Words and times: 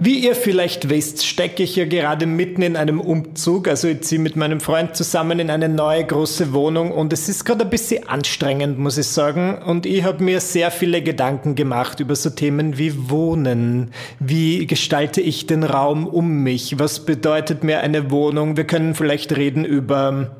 Wie 0.00 0.20
ihr 0.20 0.36
vielleicht 0.36 0.90
wisst, 0.90 1.26
stecke 1.26 1.64
ich 1.64 1.74
hier 1.74 1.86
gerade 1.86 2.24
mitten 2.26 2.62
in 2.62 2.76
einem 2.76 3.00
Umzug. 3.00 3.66
Also 3.66 3.88
ich 3.88 4.02
ziehe 4.02 4.20
mit 4.20 4.36
meinem 4.36 4.60
Freund 4.60 4.94
zusammen 4.94 5.40
in 5.40 5.50
eine 5.50 5.68
neue 5.68 6.04
große 6.04 6.52
Wohnung 6.52 6.92
und 6.92 7.12
es 7.12 7.28
ist 7.28 7.44
gerade 7.44 7.64
ein 7.64 7.70
bisschen 7.70 8.08
anstrengend, 8.08 8.78
muss 8.78 8.96
ich 8.96 9.08
sagen. 9.08 9.58
Und 9.58 9.86
ich 9.86 10.04
habe 10.04 10.22
mir 10.22 10.40
sehr 10.40 10.70
viele 10.70 11.02
Gedanken 11.02 11.56
gemacht 11.56 11.98
über 11.98 12.14
so 12.14 12.30
Themen 12.30 12.78
wie 12.78 13.10
Wohnen. 13.10 13.90
Wie 14.20 14.68
gestalte 14.68 15.20
ich 15.20 15.46
den 15.46 15.64
Raum 15.64 16.06
um 16.06 16.44
mich? 16.44 16.78
Was 16.78 17.04
bedeutet 17.04 17.64
mir 17.64 17.80
eine 17.80 18.12
Wohnung? 18.12 18.56
Wir 18.56 18.64
können 18.64 18.94
vielleicht 18.94 19.36
reden 19.36 19.64
über 19.64 20.36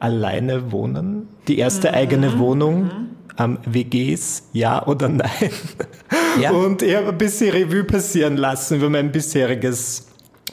alleine 0.00 0.70
wohnen, 0.70 1.28
die 1.48 1.58
erste 1.58 1.88
mhm. 1.88 1.94
eigene 1.94 2.38
Wohnung. 2.38 2.82
Mhm 2.82 3.18
ähm, 3.38 3.58
WGs, 3.64 4.48
ja 4.52 4.84
oder 4.86 5.08
nein? 5.08 5.28
Ja. 6.40 6.52
Und 6.52 6.82
ich 6.82 6.94
habe 6.94 7.08
ein 7.08 7.18
bisschen 7.18 7.50
Revue 7.50 7.84
passieren 7.84 8.36
lassen 8.36 8.76
über 8.76 8.90
mein 8.90 9.12
bisheriges 9.12 10.08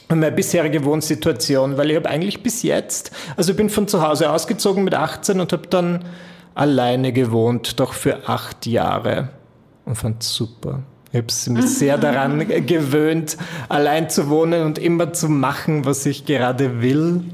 meine 0.08 0.30
bisherige 0.30 0.84
Wohnsituation, 0.84 1.76
weil 1.76 1.90
ich 1.90 1.96
habe 1.96 2.08
eigentlich 2.08 2.42
bis 2.42 2.62
jetzt, 2.62 3.10
also 3.36 3.50
ich 3.50 3.56
bin 3.56 3.68
von 3.68 3.88
zu 3.88 4.06
Hause 4.06 4.30
ausgezogen 4.30 4.84
mit 4.84 4.94
18 4.94 5.40
und 5.40 5.52
habe 5.52 5.66
dann 5.66 6.04
alleine 6.54 7.12
gewohnt, 7.12 7.80
doch 7.80 7.92
für 7.92 8.28
acht 8.28 8.66
Jahre 8.66 9.30
und 9.84 9.96
fand 9.96 10.22
es 10.22 10.34
super. 10.34 10.82
Ich 11.12 11.18
habe 11.18 11.58
mich 11.58 11.70
sehr 11.70 11.98
daran 11.98 12.46
gewöhnt, 12.66 13.36
allein 13.68 14.10
zu 14.10 14.28
wohnen 14.28 14.64
und 14.64 14.78
immer 14.78 15.12
zu 15.12 15.28
machen, 15.28 15.84
was 15.84 16.04
ich 16.06 16.24
gerade 16.26 16.82
will. 16.82 17.24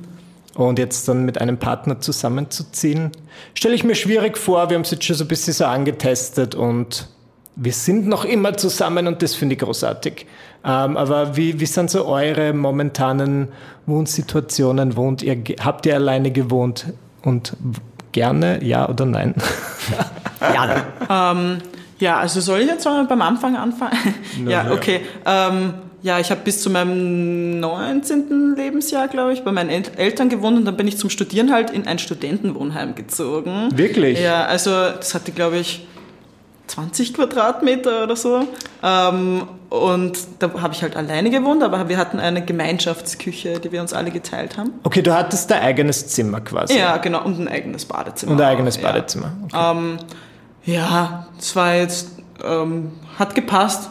Und 0.54 0.78
jetzt 0.78 1.08
dann 1.08 1.24
mit 1.24 1.40
einem 1.40 1.56
Partner 1.56 2.00
zusammenzuziehen, 2.00 3.10
stelle 3.54 3.74
ich 3.74 3.84
mir 3.84 3.94
schwierig 3.94 4.36
vor. 4.36 4.68
Wir 4.68 4.74
haben 4.74 4.82
es 4.82 4.90
jetzt 4.90 5.04
schon 5.04 5.16
so 5.16 5.24
ein 5.24 5.28
bisschen 5.28 5.54
so 5.54 5.64
angetestet 5.64 6.54
und 6.54 7.08
wir 7.56 7.72
sind 7.72 8.06
noch 8.06 8.24
immer 8.24 8.56
zusammen 8.56 9.06
und 9.06 9.22
das 9.22 9.34
finde 9.34 9.54
ich 9.54 9.60
großartig. 9.60 10.26
Ähm, 10.64 10.96
aber 10.96 11.36
wie, 11.36 11.58
wie 11.60 11.66
sind 11.66 11.90
so 11.90 12.06
eure 12.06 12.52
momentanen 12.52 13.48
Wohnsituationen? 13.86 14.96
Wohnt 14.96 15.22
ihr, 15.22 15.36
habt 15.62 15.86
ihr 15.86 15.94
alleine 15.94 16.30
gewohnt 16.30 16.86
und 17.22 17.56
gerne, 18.12 18.62
ja 18.62 18.88
oder 18.88 19.04
nein? 19.06 19.34
ja, 20.40 21.32
ähm, 21.32 21.58
ja, 21.98 22.18
also 22.18 22.40
soll 22.40 22.60
ich 22.60 22.68
jetzt 22.68 22.84
mal 22.84 23.04
beim 23.06 23.22
Anfang 23.22 23.56
anfangen? 23.56 23.96
ja, 24.48 24.70
okay. 24.70 25.00
Ähm, 25.26 25.74
ja, 26.02 26.18
ich 26.18 26.30
habe 26.30 26.40
bis 26.42 26.60
zu 26.62 26.68
meinem 26.70 27.60
19. 27.60 28.56
Lebensjahr, 28.56 29.06
glaube 29.06 29.32
ich, 29.32 29.42
bei 29.44 29.52
meinen 29.52 29.70
El 29.70 29.84
Eltern 29.96 30.28
gewohnt 30.28 30.58
und 30.58 30.64
dann 30.64 30.76
bin 30.76 30.88
ich 30.88 30.98
zum 30.98 31.10
Studieren 31.10 31.52
halt 31.52 31.70
in 31.70 31.86
ein 31.86 32.00
Studentenwohnheim 32.00 32.96
gezogen. 32.96 33.68
Wirklich? 33.74 34.20
Ja, 34.20 34.44
also 34.44 34.70
das 34.70 35.14
hatte, 35.14 35.30
glaube 35.30 35.58
ich, 35.58 35.86
20 36.72 37.12
Quadratmeter 37.14 38.04
oder 38.04 38.16
so. 38.16 38.48
Ähm, 38.82 39.46
und 39.68 40.18
da 40.38 40.50
habe 40.60 40.72
ich 40.72 40.82
halt 40.82 40.96
alleine 40.96 41.30
gewohnt, 41.30 41.62
aber 41.62 41.88
wir 41.88 41.98
hatten 41.98 42.18
eine 42.18 42.44
Gemeinschaftsküche, 42.44 43.60
die 43.60 43.72
wir 43.72 43.80
uns 43.80 43.92
alle 43.92 44.10
geteilt 44.10 44.56
haben. 44.56 44.72
Okay, 44.82 45.02
du 45.02 45.14
hattest 45.14 45.50
dein 45.50 45.62
eigenes 45.62 46.08
Zimmer 46.08 46.40
quasi. 46.40 46.78
Ja, 46.78 46.96
genau, 46.96 47.24
und 47.24 47.38
ein 47.38 47.48
eigenes 47.48 47.84
Badezimmer. 47.84 48.32
Und 48.32 48.40
ein 48.40 48.48
eigenes 48.48 48.78
Badezimmer. 48.78 49.32
Ja, 49.52 49.70
okay. 49.70 49.78
ähm, 49.78 49.98
ja 50.64 51.26
das 51.36 51.56
war 51.56 51.74
jetzt, 51.74 52.10
ähm, 52.42 52.92
hat 53.18 53.34
gepasst 53.34 53.90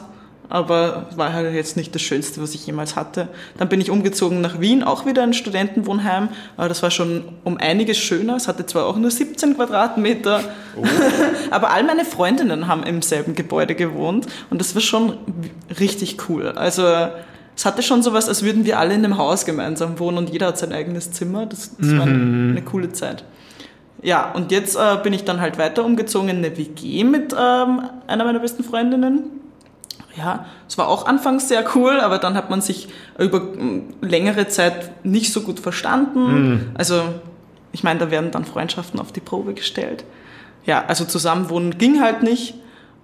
aber 0.51 1.07
war 1.16 1.31
halt 1.31 1.53
jetzt 1.53 1.78
nicht 1.78 1.95
das 1.95 2.01
Schönste, 2.01 2.41
was 2.41 2.53
ich 2.53 2.67
jemals 2.67 2.97
hatte. 2.97 3.29
Dann 3.57 3.69
bin 3.69 3.79
ich 3.79 3.89
umgezogen 3.89 4.41
nach 4.41 4.59
Wien, 4.59 4.84
auch 4.84 5.06
wieder 5.06 5.23
ein 5.23 5.34
Studentenwohnheim, 5.34 6.28
aber 6.57 6.67
das 6.67 6.84
war 6.84 6.91
schon 6.91 7.23
um 7.45 7.57
einiges 7.57 7.97
schöner. 7.97 8.35
Es 8.35 8.50
hatte 8.50 8.66
zwar 8.66 8.85
auch 8.85 8.97
nur 8.97 9.09
17 9.09 9.56
Quadratmeter, 9.56 10.44
oh. 10.75 10.84
aber 11.51 11.72
all 11.72 11.84
meine 11.85 12.03
Freundinnen 12.03 12.67
haben 12.67 12.84
im 12.84 13.01
selben 13.01 13.34
Gebäude 13.34 13.75
gewohnt 13.75 14.28
und 14.50 14.59
das 14.59 14.75
war 14.75 14.81
schon 14.81 15.17
richtig 15.79 16.17
cool. 16.28 16.50
Also 16.50 16.83
es 17.56 17.66
hatte 17.66 17.81
schon 17.81 18.03
sowas, 18.03 18.28
als 18.28 18.44
würden 18.44 18.66
wir 18.66 18.78
alle 18.78 18.94
in 18.94 19.06
einem 19.06 19.18
Haus 19.18 19.45
gemeinsam 19.45 20.00
wohnen 20.00 20.18
und 20.18 20.31
jeder 20.31 20.47
hat 20.47 20.57
sein 20.57 20.73
eigenes 20.73 21.13
Zimmer. 21.13 21.45
Das, 21.45 21.78
das 21.78 21.88
mhm. 21.88 21.97
war 21.97 22.06
eine, 22.07 22.50
eine, 22.51 22.62
coole 22.62 22.91
Zeit. 22.91 23.23
Ja, 24.01 24.33
und 24.33 24.51
jetzt 24.51 24.75
äh, 24.75 24.97
bin 25.01 25.13
ich 25.13 25.23
dann 25.23 25.39
halt 25.39 25.57
weiter 25.57 25.85
umgezogen 25.85 26.28
in 26.28 26.38
eine 26.38 26.57
WG 26.57 27.06
mit 27.06 27.33
ähm, 27.33 27.83
einer 28.07 28.25
meiner 28.25 28.39
besten 28.39 28.66
Freundinnen 28.66 29.41
ja, 30.18 30.46
es 30.68 30.78
war 30.78 30.88
auch 30.88 31.06
anfangs 31.06 31.48
sehr 31.48 31.66
cool, 31.76 32.00
aber 32.00 32.18
dann 32.18 32.36
hat 32.36 32.50
man 32.50 32.62
sich 32.62 32.90
über 33.18 33.40
hm, 33.40 33.94
längere 34.02 34.48
Zeit 34.48 35.06
nicht 35.06 35.32
so 35.32 35.42
gut 35.42 35.60
verstanden. 35.60 36.50
Mhm. 36.50 36.72
Also, 36.74 37.04
ich 37.72 37.84
meine, 37.84 38.00
da 38.00 38.12
werden 38.12 38.32
dann 38.32 38.46
Freundschaften 38.46 39.00
auf 39.00 39.12
die 39.12 39.22
Probe 39.22 39.54
gestellt. 39.54 40.04
Ja, 40.66 40.86
also 40.86 41.06
zusammenwohnen 41.06 41.78
ging 41.78 42.02
halt 42.02 42.24
nicht. 42.24 42.56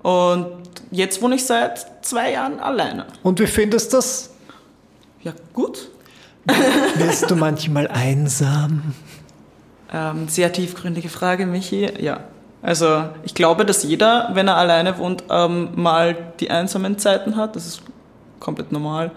Und 0.03 0.47
jetzt 0.91 1.21
wohne 1.21 1.35
ich 1.35 1.45
seit 1.45 2.05
zwei 2.05 2.31
Jahren 2.33 2.59
alleine. 2.59 3.05
Und 3.23 3.39
wie 3.39 3.47
findest 3.47 3.93
du 3.93 3.97
das? 3.97 4.31
Ja, 5.23 5.33
gut. 5.53 5.89
Bist 6.97 7.29
du 7.29 7.35
manchmal 7.35 7.87
einsam? 7.87 8.93
Ähm, 9.91 10.27
sehr 10.27 10.51
tiefgründige 10.51 11.09
Frage, 11.09 11.45
Michi. 11.45 11.89
Ja, 12.01 12.21
also 12.61 13.03
ich 13.23 13.33
glaube, 13.33 13.65
dass 13.65 13.83
jeder, 13.83 14.29
wenn 14.33 14.47
er 14.47 14.57
alleine 14.57 14.97
wohnt, 14.97 15.23
ähm, 15.29 15.69
mal 15.75 16.15
die 16.39 16.49
einsamen 16.49 16.97
Zeiten 16.97 17.35
hat. 17.35 17.55
Das 17.55 17.67
ist 17.67 17.81
komplett 18.39 18.71
normal. 18.71 19.11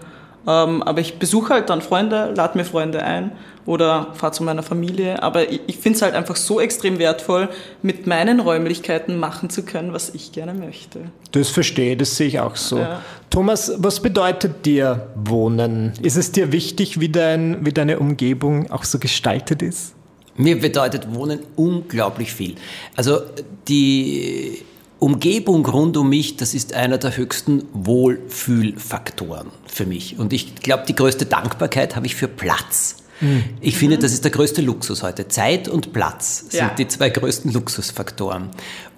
Ähm, 0.47 0.81
aber 0.83 1.01
ich 1.01 1.19
besuche 1.19 1.53
halt 1.53 1.69
dann 1.69 1.81
Freunde, 1.81 2.33
lade 2.35 2.57
mir 2.57 2.65
Freunde 2.65 3.03
ein 3.03 3.31
oder 3.65 4.07
fahre 4.13 4.33
zu 4.33 4.43
meiner 4.43 4.63
Familie. 4.63 5.21
Aber 5.21 5.51
ich, 5.51 5.61
ich 5.67 5.77
finde 5.77 5.97
es 5.97 6.01
halt 6.01 6.15
einfach 6.15 6.35
so 6.35 6.59
extrem 6.59 6.97
wertvoll, 6.97 7.49
mit 7.83 8.07
meinen 8.07 8.39
Räumlichkeiten 8.39 9.17
machen 9.17 9.49
zu 9.49 9.63
können, 9.63 9.93
was 9.93 10.09
ich 10.15 10.31
gerne 10.31 10.53
möchte. 10.53 10.99
Das 11.31 11.49
verstehe, 11.49 11.95
das 11.95 12.17
sehe 12.17 12.27
ich 12.27 12.39
auch 12.39 12.55
so. 12.55 12.79
Ja. 12.79 13.01
Thomas, 13.29 13.71
was 13.77 13.99
bedeutet 14.01 14.65
dir 14.65 15.09
Wohnen? 15.15 15.93
Ist 16.01 16.17
es 16.17 16.31
dir 16.31 16.51
wichtig, 16.51 16.99
wie, 16.99 17.09
dein, 17.09 17.63
wie 17.63 17.71
deine 17.71 17.99
Umgebung 17.99 18.71
auch 18.71 18.83
so 18.83 18.97
gestaltet 18.97 19.61
ist? 19.61 19.93
Mir 20.35 20.59
bedeutet 20.59 21.13
Wohnen 21.13 21.39
unglaublich 21.55 22.33
viel. 22.33 22.55
Also 22.95 23.21
die 23.67 24.63
Umgebung 24.99 25.65
rund 25.65 25.97
um 25.97 26.09
mich, 26.09 26.37
das 26.37 26.53
ist 26.53 26.73
einer 26.73 26.97
der 26.97 27.17
höchsten 27.17 27.63
Wohlfühlfaktoren 27.73 29.47
für 29.65 29.85
mich. 29.85 30.19
Und 30.19 30.31
ich 30.31 30.55
glaube, 30.55 30.83
die 30.87 30.95
größte 30.95 31.25
Dankbarkeit 31.25 31.95
habe 31.95 32.05
ich 32.05 32.15
für 32.15 32.27
Platz. 32.27 32.97
Mhm. 33.19 33.43
Ich 33.61 33.77
finde, 33.77 33.97
das 33.97 34.13
ist 34.13 34.23
der 34.23 34.31
größte 34.31 34.61
Luxus 34.61 35.01
heute. 35.03 35.27
Zeit 35.27 35.67
und 35.67 35.91
Platz 35.91 36.45
sind 36.49 36.59
ja. 36.59 36.69
die 36.69 36.87
zwei 36.87 37.09
größten 37.09 37.51
Luxusfaktoren. 37.51 38.49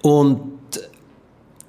Und 0.02 0.52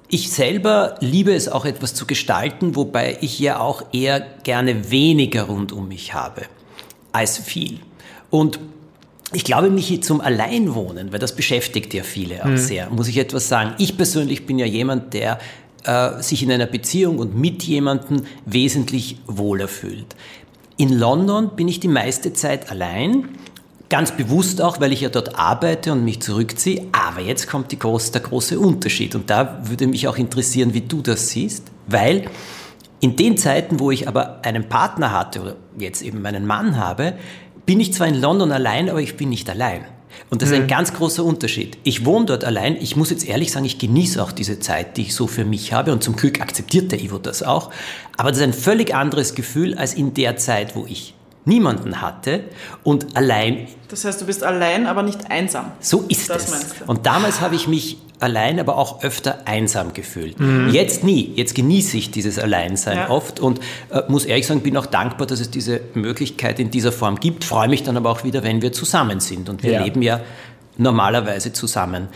ich 0.08 0.30
selber 0.30 0.96
liebe 1.00 1.34
es 1.34 1.48
auch 1.48 1.64
etwas 1.64 1.94
zu 1.94 2.06
gestalten, 2.06 2.76
wobei 2.76 3.18
ich 3.22 3.38
ja 3.38 3.58
auch 3.58 3.82
eher 3.92 4.20
gerne 4.20 4.90
weniger 4.90 5.44
rund 5.44 5.72
um 5.72 5.88
mich 5.88 6.14
habe 6.14 6.42
als 7.12 7.38
viel. 7.38 7.80
Und 8.30 8.60
ich 9.32 9.44
glaube, 9.44 9.70
Michi, 9.70 10.00
zum 10.00 10.20
Alleinwohnen, 10.20 11.12
weil 11.12 11.18
das 11.18 11.34
beschäftigt 11.34 11.92
ja 11.94 12.02
viele 12.02 12.44
auch 12.44 12.48
mhm. 12.48 12.56
sehr, 12.58 12.90
muss 12.90 13.08
ich 13.08 13.18
etwas 13.18 13.48
sagen. 13.48 13.74
Ich 13.78 13.96
persönlich 13.96 14.46
bin 14.46 14.58
ja 14.58 14.66
jemand, 14.66 15.14
der 15.14 15.38
äh, 15.84 16.22
sich 16.22 16.42
in 16.42 16.52
einer 16.52 16.66
Beziehung 16.66 17.18
und 17.18 17.36
mit 17.36 17.62
jemandem 17.64 18.22
wesentlich 18.44 19.18
wohler 19.26 19.68
fühlt. 19.68 20.14
In 20.76 20.92
London 20.92 21.56
bin 21.56 21.68
ich 21.68 21.80
die 21.80 21.88
meiste 21.88 22.34
Zeit 22.34 22.70
allein, 22.70 23.30
ganz 23.88 24.12
bewusst 24.12 24.60
auch, 24.60 24.80
weil 24.80 24.92
ich 24.92 25.00
ja 25.00 25.08
dort 25.08 25.38
arbeite 25.38 25.92
und 25.92 26.04
mich 26.04 26.20
zurückziehe. 26.20 26.86
Aber 26.92 27.20
jetzt 27.20 27.48
kommt 27.48 27.72
die 27.72 27.78
groß, 27.78 28.12
der 28.12 28.20
große 28.20 28.58
Unterschied 28.58 29.14
und 29.14 29.30
da 29.30 29.60
würde 29.64 29.86
mich 29.86 30.06
auch 30.06 30.18
interessieren, 30.18 30.74
wie 30.74 30.82
du 30.82 31.02
das 31.02 31.30
siehst, 31.30 31.70
weil 31.86 32.28
in 33.00 33.16
den 33.16 33.36
Zeiten, 33.36 33.78
wo 33.78 33.90
ich 33.90 34.08
aber 34.08 34.40
einen 34.44 34.68
Partner 34.68 35.12
hatte 35.12 35.40
oder 35.40 35.56
jetzt 35.78 36.02
eben 36.02 36.22
meinen 36.22 36.46
Mann 36.46 36.76
habe, 36.76 37.14
bin 37.66 37.80
ich 37.80 37.92
zwar 37.92 38.06
in 38.06 38.20
London 38.20 38.52
allein, 38.52 38.88
aber 38.88 39.00
ich 39.00 39.16
bin 39.16 39.28
nicht 39.28 39.50
allein. 39.50 39.84
Und 40.30 40.42
das 40.42 40.48
ist 40.48 40.54
ein 40.54 40.62
mhm. 40.62 40.68
ganz 40.68 40.94
großer 40.94 41.24
Unterschied. 41.24 41.78
Ich 41.82 42.04
wohne 42.04 42.26
dort 42.26 42.44
allein. 42.44 42.76
Ich 42.76 42.96
muss 42.96 43.10
jetzt 43.10 43.28
ehrlich 43.28 43.52
sagen, 43.52 43.64
ich 43.64 43.78
genieße 43.78 44.22
auch 44.22 44.32
diese 44.32 44.58
Zeit, 44.58 44.96
die 44.96 45.02
ich 45.02 45.14
so 45.14 45.26
für 45.26 45.44
mich 45.44 45.72
habe. 45.72 45.92
Und 45.92 46.02
zum 46.02 46.16
Glück 46.16 46.40
akzeptiert 46.40 46.90
der 46.90 47.00
Ivo 47.00 47.18
das 47.18 47.42
auch. 47.42 47.70
Aber 48.16 48.30
das 48.30 48.38
ist 48.38 48.44
ein 48.44 48.52
völlig 48.52 48.94
anderes 48.94 49.34
Gefühl 49.34 49.74
als 49.74 49.94
in 49.94 50.14
der 50.14 50.36
Zeit, 50.36 50.74
wo 50.74 50.86
ich 50.86 51.14
niemanden 51.46 52.00
hatte 52.02 52.44
und 52.82 53.16
allein. 53.16 53.68
Das 53.88 54.04
heißt, 54.04 54.20
du 54.20 54.26
bist 54.26 54.44
allein, 54.44 54.86
aber 54.86 55.02
nicht 55.02 55.30
einsam. 55.30 55.72
So 55.80 56.04
ist 56.08 56.28
Das 56.28 56.48
es. 56.52 56.66
Und 56.86 57.06
damals 57.06 57.40
habe 57.40 57.54
ich 57.54 57.66
mich 57.68 57.96
allein, 58.18 58.58
aber 58.60 58.76
auch 58.78 59.02
öfter 59.02 59.40
einsam 59.46 59.92
gefühlt. 59.92 60.36
Jetzt 60.70 61.04
nie. 61.04 61.32
Jetzt 61.36 61.54
genieße 61.54 61.96
ich 61.98 62.10
dieses 62.10 62.38
Alleinsein 62.38 62.96
Ja. 62.96 63.10
oft 63.10 63.40
und 63.40 63.60
äh, 63.90 64.02
muss 64.08 64.24
ehrlich 64.24 64.46
sagen, 64.46 64.60
bin 64.60 64.76
auch 64.76 64.86
dankbar, 64.86 65.26
dass 65.26 65.38
es 65.40 65.50
diese 65.50 65.80
Möglichkeit 65.94 66.58
in 66.58 66.70
dieser 66.70 66.92
Form 66.92 67.20
gibt. 67.20 67.44
Freue 67.44 67.68
mich 67.68 67.82
dann 67.84 67.96
aber 67.96 68.10
auch 68.10 68.24
wieder, 68.24 68.42
wenn 68.42 68.60
wir 68.62 68.72
zusammen 68.72 69.20
sind. 69.20 69.48
Und 69.48 69.62
wir 69.62 69.72
Ja. 69.72 69.84
leben 69.84 70.02
ja 70.02 70.20
normalerweise 70.78 71.52
zusammen. 71.52 72.08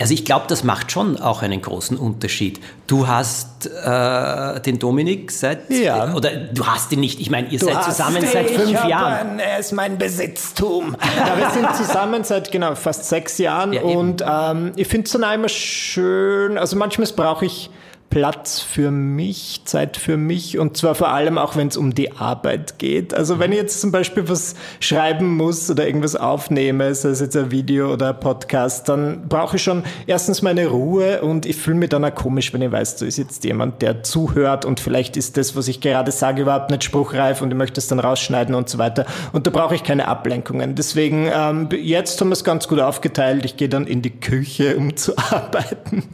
Also 0.00 0.14
ich 0.14 0.24
glaube, 0.24 0.44
das 0.48 0.62
macht 0.62 0.92
schon 0.92 1.20
auch 1.20 1.42
einen 1.42 1.60
großen 1.60 1.96
Unterschied. 1.96 2.60
Du 2.86 3.08
hast 3.08 3.66
äh, 3.66 4.60
den 4.60 4.78
Dominik 4.78 5.32
seit, 5.32 5.68
Ja. 5.70 6.14
oder 6.14 6.30
du 6.30 6.66
hast 6.66 6.92
ihn 6.92 7.00
nicht, 7.00 7.20
ich 7.20 7.30
meine, 7.30 7.48
ihr 7.48 7.58
Du 7.58 7.66
seid 7.66 7.82
zusammen 7.82 8.22
ihn, 8.22 8.28
seit 8.32 8.48
fünf 8.50 8.84
Jahren. 8.84 9.30
Einen, 9.30 9.38
er 9.40 9.58
ist 9.58 9.72
mein 9.72 9.98
Besitztum. 9.98 10.96
ja, 11.18 11.36
wir 11.36 11.50
sind 11.50 11.74
zusammen 11.74 12.22
seit 12.22 12.52
genau 12.52 12.76
fast 12.76 13.06
sechs 13.08 13.38
Jahren 13.38 13.72
Ja, 13.72 13.82
und 13.82 14.22
ähm, 14.24 14.72
ich 14.76 14.86
finde 14.86 15.06
es 15.06 15.12
dann 15.12 15.34
immer 15.34 15.48
schön. 15.48 16.58
Also 16.58 16.76
manchmal 16.76 17.08
brauche 17.16 17.46
ich 17.46 17.68
Platz 18.10 18.60
für 18.60 18.90
mich, 18.90 19.62
Zeit 19.64 19.96
für 19.96 20.16
mich 20.16 20.58
und 20.58 20.76
zwar 20.76 20.94
vor 20.94 21.10
allem 21.10 21.36
auch, 21.36 21.56
wenn 21.56 21.68
es 21.68 21.76
um 21.76 21.94
die 21.94 22.12
Arbeit 22.12 22.78
geht. 22.78 23.12
Also 23.12 23.38
wenn 23.38 23.52
ich 23.52 23.58
jetzt 23.58 23.80
zum 23.80 23.92
Beispiel 23.92 24.28
was 24.28 24.54
schreiben 24.80 25.36
muss 25.36 25.70
oder 25.70 25.86
irgendwas 25.86 26.16
aufnehme, 26.16 26.94
sei 26.94 27.10
es 27.10 27.20
jetzt 27.20 27.36
ein 27.36 27.50
Video 27.50 27.92
oder 27.92 28.10
ein 28.10 28.20
Podcast, 28.20 28.88
dann 28.88 29.28
brauche 29.28 29.56
ich 29.56 29.62
schon 29.62 29.82
erstens 30.06 30.40
meine 30.40 30.68
Ruhe 30.68 31.20
und 31.20 31.44
ich 31.44 31.56
fühle 31.56 31.76
mich 31.76 31.90
dann 31.90 32.04
auch 32.04 32.14
komisch, 32.14 32.52
wenn 32.54 32.62
ich 32.62 32.72
weiß, 32.72 32.96
da 32.96 33.06
ist 33.06 33.18
jetzt 33.18 33.44
jemand, 33.44 33.82
der 33.82 34.02
zuhört 34.02 34.64
und 34.64 34.80
vielleicht 34.80 35.16
ist 35.18 35.36
das, 35.36 35.54
was 35.54 35.68
ich 35.68 35.80
gerade 35.80 36.10
sage, 36.10 36.42
überhaupt 36.42 36.70
nicht 36.70 36.84
spruchreif 36.84 37.42
und 37.42 37.50
ich 37.50 37.56
möchte 37.56 37.78
es 37.78 37.88
dann 37.88 38.00
rausschneiden 38.00 38.54
und 38.54 38.70
so 38.70 38.78
weiter. 38.78 39.04
Und 39.32 39.46
da 39.46 39.50
brauche 39.50 39.74
ich 39.74 39.84
keine 39.84 40.08
Ablenkungen. 40.08 40.74
Deswegen, 40.74 41.30
ähm, 41.32 41.68
jetzt 41.72 42.20
haben 42.20 42.28
wir 42.28 42.34
es 42.34 42.44
ganz 42.44 42.68
gut 42.68 42.80
aufgeteilt. 42.80 43.44
Ich 43.44 43.56
gehe 43.56 43.68
dann 43.68 43.86
in 43.86 44.00
die 44.00 44.18
Küche, 44.18 44.76
um 44.76 44.96
zu 44.96 45.16
arbeiten. 45.30 46.04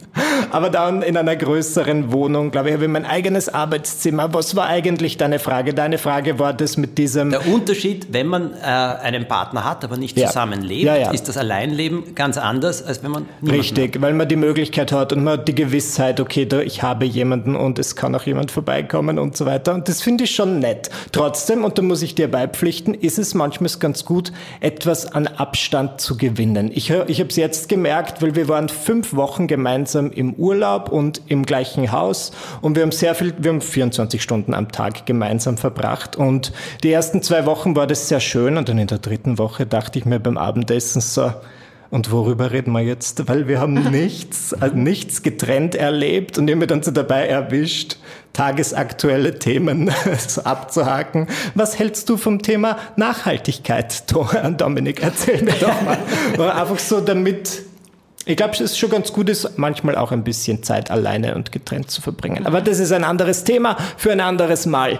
Aber 0.51 0.69
dann 0.69 1.01
in 1.01 1.15
einer 1.15 1.35
größeren 1.35 1.84
Wohnung, 2.11 2.51
glaube 2.51 2.69
ich, 2.69 2.73
habe 2.75 2.85
ich 2.85 2.89
mein 2.89 3.05
eigenes 3.05 3.49
Arbeitszimmer. 3.49 4.33
Was 4.33 4.55
war 4.55 4.67
eigentlich 4.67 5.17
deine 5.17 5.39
Frage? 5.39 5.73
Deine 5.73 5.97
Frage 5.97 6.39
war 6.39 6.53
das 6.53 6.77
mit 6.77 6.97
diesem... 6.97 7.29
Der 7.29 7.47
Unterschied, 7.47 8.07
wenn 8.11 8.27
man 8.27 8.53
äh, 8.53 8.65
einen 8.65 9.27
Partner 9.27 9.63
hat, 9.63 9.83
aber 9.83 9.97
nicht 9.97 10.17
Ja. 10.17 10.27
zusammenlebt, 10.27 10.83
Ja, 10.83 10.95
ja. 10.95 11.11
ist 11.11 11.27
das 11.27 11.37
Alleinleben 11.37 12.15
ganz 12.15 12.37
anders, 12.37 12.83
als 12.83 13.03
wenn 13.03 13.11
man 13.11 13.25
Richtig, 13.47 14.01
weil 14.01 14.13
man 14.13 14.27
die 14.27 14.35
Möglichkeit 14.35 14.91
hat 14.91 15.13
und 15.13 15.23
man 15.23 15.33
hat 15.39 15.47
die 15.47 15.55
Gewissheit, 15.55 16.19
okay, 16.19 16.45
da, 16.45 16.61
ich 16.61 16.81
habe 16.83 17.05
jemanden 17.05 17.55
und 17.55 17.77
es 17.79 17.95
kann 17.95 18.15
auch 18.15 18.23
jemand 18.23 18.51
vorbeikommen 18.51 19.19
und 19.19 19.37
so 19.37 19.45
weiter. 19.45 19.73
Und 19.73 19.87
das 19.89 20.01
finde 20.01 20.23
ich 20.23 20.31
schon 20.35 20.59
nett. 20.59 20.89
Trotzdem, 21.11 21.63
und 21.63 21.77
da 21.77 21.81
muss 21.81 22.01
ich 22.01 22.15
dir 22.15 22.29
beipflichten, 22.29 22.93
ist 22.93 23.19
es 23.19 23.33
manchmal 23.33 23.69
ganz 23.79 24.05
gut, 24.05 24.31
etwas 24.59 25.11
an 25.11 25.27
Abstand 25.27 25.99
zu 26.01 26.17
gewinnen. 26.17 26.71
Ich, 26.73 26.89
ich 26.89 27.19
habe 27.19 27.29
es 27.29 27.35
jetzt 27.35 27.69
gemerkt, 27.69 28.21
weil 28.21 28.35
wir 28.35 28.47
waren 28.47 28.69
fünf 28.69 29.15
Wochen 29.15 29.47
gemeinsam 29.47 30.11
im 30.11 30.33
Urlaub 30.35 30.89
und 30.89 31.21
im 31.27 31.45
gleichen 31.45 31.74
Haus 31.91 32.31
und 32.61 32.75
wir 32.75 32.83
haben 32.83 32.91
sehr 32.91 33.15
viel, 33.15 33.33
wir 33.37 33.51
haben 33.51 33.61
24 33.61 34.21
Stunden 34.21 34.53
am 34.53 34.71
Tag 34.71 35.05
gemeinsam 35.05 35.57
verbracht 35.57 36.15
und 36.15 36.51
die 36.83 36.91
ersten 36.91 37.21
zwei 37.21 37.45
Wochen 37.45 37.75
war 37.75 37.87
das 37.87 38.07
sehr 38.07 38.19
schön 38.19 38.57
und 38.57 38.69
dann 38.69 38.77
in 38.77 38.87
der 38.87 38.99
dritten 38.99 39.37
Woche 39.37 39.65
dachte 39.65 39.99
ich 39.99 40.05
mir 40.05 40.19
beim 40.19 40.37
Abendessen 40.37 41.01
so, 41.01 41.31
und 41.91 42.11
worüber 42.11 42.51
reden 42.51 42.71
wir 42.71 42.81
jetzt? 42.81 43.27
Weil 43.29 43.47
wir 43.47 43.59
haben 43.59 43.73
nichts, 43.91 44.53
also 44.53 44.75
nichts 44.75 45.21
getrennt 45.21 45.75
erlebt 45.75 46.37
und 46.37 46.49
habe 46.49 46.57
mich 46.57 46.67
dann 46.67 46.81
so 46.83 46.91
dabei 46.91 47.27
erwischt, 47.27 47.97
tagesaktuelle 48.33 49.37
Themen 49.39 49.91
so 50.27 50.41
abzuhaken. 50.43 51.27
Was 51.53 51.79
hältst 51.79 52.09
du 52.09 52.17
vom 52.17 52.41
Thema 52.41 52.77
Nachhaltigkeit, 52.97 54.11
Do- 54.11 54.27
Dominik? 54.57 55.01
Erzähl 55.03 55.41
mir 55.43 55.53
doch 55.53 55.81
mal. 56.37 56.51
Einfach 56.51 56.79
so 56.79 56.99
damit, 56.99 57.61
ich 58.25 58.37
glaube, 58.37 58.53
es 58.53 58.61
ist 58.61 58.77
schon 58.79 58.89
ganz 58.89 59.13
gut, 59.13 59.29
ist 59.29 59.57
manchmal 59.57 59.95
auch 59.95 60.11
ein 60.11 60.23
bisschen 60.23 60.63
Zeit 60.63 60.89
alleine 60.91 61.35
und 61.35 61.51
getrennt 61.51 61.91
zu 61.91 62.01
verbringen. 62.01 62.45
Aber 62.45 62.61
das 62.61 62.79
ist 62.79 62.91
ein 62.91 63.03
anderes 63.03 63.43
Thema 63.43 63.77
für 63.97 64.11
ein 64.11 64.21
anderes 64.21 64.65
Mal. 64.65 64.99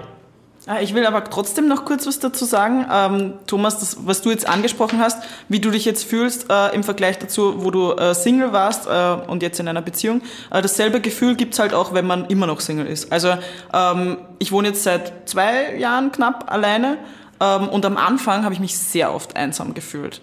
Ah, 0.68 0.80
Ich 0.81 0.95
will 0.95 1.06
aber 1.06 1.24
trotzdem 1.25 1.68
noch 1.68 1.86
kurz 1.86 2.07
was 2.07 2.18
dazu 2.18 2.44
sagen. 2.44 2.88
Ähm, 2.92 3.33
Thomas, 3.45 3.77
das, 3.80 3.98
was 4.07 4.24
du 4.24 4.31
jetzt 4.31 4.48
angesprochen 4.50 5.00
hast, 5.00 5.22
wie 5.48 5.60
du 5.60 5.69
dich 5.69 5.86
jetzt 5.86 6.04
fühlst 6.04 6.48
äh, 6.50 6.74
im 6.74 6.83
Vergleich 6.83 7.19
dazu, 7.19 7.63
wo 7.63 7.69
du 7.69 7.92
äh, 7.92 8.16
Single 8.16 8.51
warst 8.51 8.88
äh, 8.88 9.30
und 9.30 9.44
jetzt 9.44 9.60
in 9.60 9.68
einer 9.68 9.83
Beziehung. 9.83 10.22
Äh, 10.51 10.63
dasselbe 10.63 11.01
Gefühl 11.01 11.36
gibt's 11.36 11.60
halt 11.60 11.75
auch, 11.75 11.94
wenn 11.94 12.07
man 12.07 12.25
immer 12.30 12.48
noch 12.48 12.62
Single 12.62 12.88
ist. 12.88 13.12
Also 13.12 13.36
ähm, 13.74 14.18
ich 14.39 14.51
wohne 14.51 14.69
jetzt 14.69 14.81
seit 14.83 15.30
zwei 15.30 15.75
Jahren 15.77 16.12
knapp 16.12 16.51
alleine 16.51 16.98
ähm, 17.39 17.69
und 17.69 17.86
am 17.86 17.98
Anfang 17.98 18.44
habe 18.44 18.56
ich 18.56 18.60
mich 18.60 18.75
sehr 18.75 19.13
oft 19.13 19.36
einsam 19.36 19.75
gefühlt. 19.75 20.19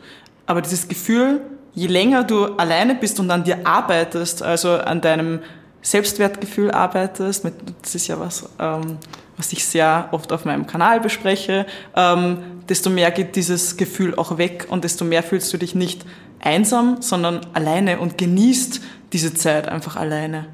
Aber 0.47 0.61
dieses 0.61 0.89
Gefühl, 0.89 1.41
je 1.75 1.87
länger 1.87 2.25
du 2.25 2.45
alleine 2.57 2.95
bist 2.95 3.19
und 3.21 3.31
an 3.31 3.45
dir 3.45 3.67
arbeitest, 3.67 4.43
also 4.43 4.73
an 4.73 5.01
deinem 5.01 5.41
Selbstwertgefühl 5.83 6.71
arbeitest, 6.71 7.45
mit, 7.45 7.55
das 7.83 7.95
ist 7.95 8.07
ja 8.07 8.19
was, 8.21 8.49
ähm, 8.59 8.99
was 9.37 9.53
ich 9.53 9.65
sehr 9.65 10.09
oft 10.13 10.33
auf 10.33 10.45
meinem 10.45 10.67
Kanal 10.67 11.01
bespreche, 11.01 11.67
ähm, 11.97 12.39
desto 12.69 12.91
mehr 12.91 13.11
geht 13.11 13.35
dieses 13.37 13.77
Gefühl 13.77 14.15
auch 14.15 14.39
weg 14.39 14.67
und 14.69 14.85
desto 14.85 15.05
mehr 15.05 15.23
fühlst 15.23 15.53
du 15.53 15.59
dich 15.59 15.75
nicht 15.75 16.05
einsam, 16.41 16.99
sondern 17.01 17.41
alleine 17.53 17.99
und 17.99 18.19
genießt 18.19 18.81
diese 19.13 19.35
Zeit 19.35 19.69
einfach 19.69 19.97
alleine. 19.97 20.47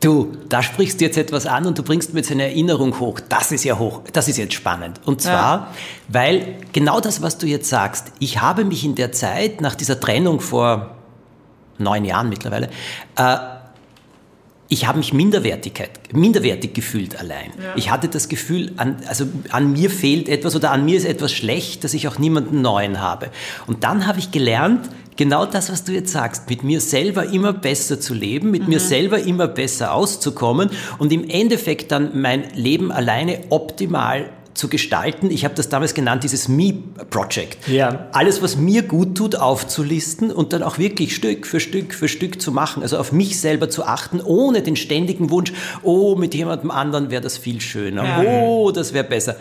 Du, 0.00 0.32
da 0.48 0.62
sprichst 0.62 1.00
du 1.00 1.04
jetzt 1.06 1.18
etwas 1.18 1.46
an 1.46 1.66
und 1.66 1.76
du 1.76 1.82
bringst 1.82 2.14
mir 2.14 2.20
jetzt 2.20 2.30
eine 2.30 2.44
Erinnerung 2.44 3.00
hoch. 3.00 3.18
Das 3.28 3.50
ist 3.50 3.64
ja 3.64 3.78
hoch, 3.78 4.02
das 4.12 4.28
ist 4.28 4.36
jetzt 4.36 4.54
spannend. 4.54 5.00
Und 5.04 5.20
zwar, 5.22 5.32
Ja. 5.58 5.68
weil 6.06 6.54
genau 6.72 7.00
das, 7.00 7.20
was 7.20 7.36
du 7.38 7.46
jetzt 7.48 7.68
sagst, 7.68 8.12
ich 8.20 8.40
habe 8.40 8.64
mich 8.64 8.84
in 8.84 8.94
der 8.94 9.10
Zeit 9.10 9.60
nach 9.60 9.74
dieser 9.74 9.98
Trennung 9.98 10.38
vor 10.40 10.90
neun 11.78 12.04
Jahren 12.04 12.28
mittlerweile, 12.28 12.68
äh, 13.16 13.36
ich 14.68 14.86
habe 14.86 14.98
mich 14.98 15.14
Minderwertigkeit, 15.14 15.90
minderwertig 16.12 16.74
gefühlt 16.74 17.18
allein. 17.18 17.52
Ich 17.76 17.90
hatte 17.90 18.08
das 18.08 18.28
Gefühl, 18.28 18.72
an, 18.76 18.96
also 19.08 19.26
an 19.50 19.72
mir 19.72 19.88
fehlt 19.88 20.28
etwas 20.28 20.54
oder 20.54 20.72
an 20.72 20.84
mir 20.84 20.96
ist 20.96 21.06
etwas 21.06 21.32
schlecht, 21.32 21.84
dass 21.84 21.94
ich 21.94 22.06
auch 22.06 22.18
niemanden 22.18 22.60
Neuen 22.60 23.00
habe. 23.00 23.30
Und 23.66 23.82
dann 23.82 24.06
habe 24.06 24.18
ich 24.18 24.30
gelernt, 24.30 24.90
genau 25.16 25.46
das, 25.46 25.72
was 25.72 25.84
du 25.84 25.92
jetzt 25.92 26.12
sagst, 26.12 26.50
mit 26.50 26.64
mir 26.64 26.82
selber 26.82 27.24
immer 27.26 27.54
besser 27.54 27.98
zu 27.98 28.12
leben, 28.12 28.50
mit 28.50 28.68
mir 28.68 28.78
selber 28.78 29.18
immer 29.18 29.48
besser 29.48 29.94
auszukommen 29.94 30.70
und 30.98 31.12
im 31.12 31.28
Endeffekt 31.28 31.90
dann 31.90 32.20
mein 32.20 32.44
Leben 32.54 32.92
alleine 32.92 33.40
optimal 33.48 34.28
zu 34.58 34.68
gestalten. 34.68 35.30
Ich 35.30 35.44
habe 35.44 35.54
das 35.54 35.68
damals 35.68 35.94
genannt, 35.94 36.24
dieses 36.24 36.48
Me-Project. 36.48 37.68
Ja. 37.68 38.08
Alles, 38.12 38.42
was 38.42 38.56
mir 38.56 38.82
gut 38.82 39.16
tut, 39.16 39.36
aufzulisten 39.36 40.32
und 40.32 40.52
dann 40.52 40.64
auch 40.64 40.78
wirklich 40.78 41.14
Stück 41.14 41.46
für 41.46 41.60
Stück 41.60 41.94
für 41.94 42.08
Stück 42.08 42.42
zu 42.42 42.50
machen. 42.50 42.82
Also 42.82 42.98
auf 42.98 43.12
mich 43.12 43.40
selber 43.40 43.70
zu 43.70 43.84
achten, 43.84 44.20
ohne 44.20 44.62
den 44.62 44.74
ständigen 44.74 45.30
Wunsch, 45.30 45.52
oh, 45.82 46.16
mit 46.16 46.34
jemandem 46.34 46.72
anderen 46.72 47.10
wäre 47.10 47.22
das 47.22 47.38
viel 47.38 47.60
schöner. 47.60 48.04
Ja. 48.04 48.22
Oh, 48.22 48.72
das 48.72 48.92
wäre 48.92 49.04
besser. 49.04 49.36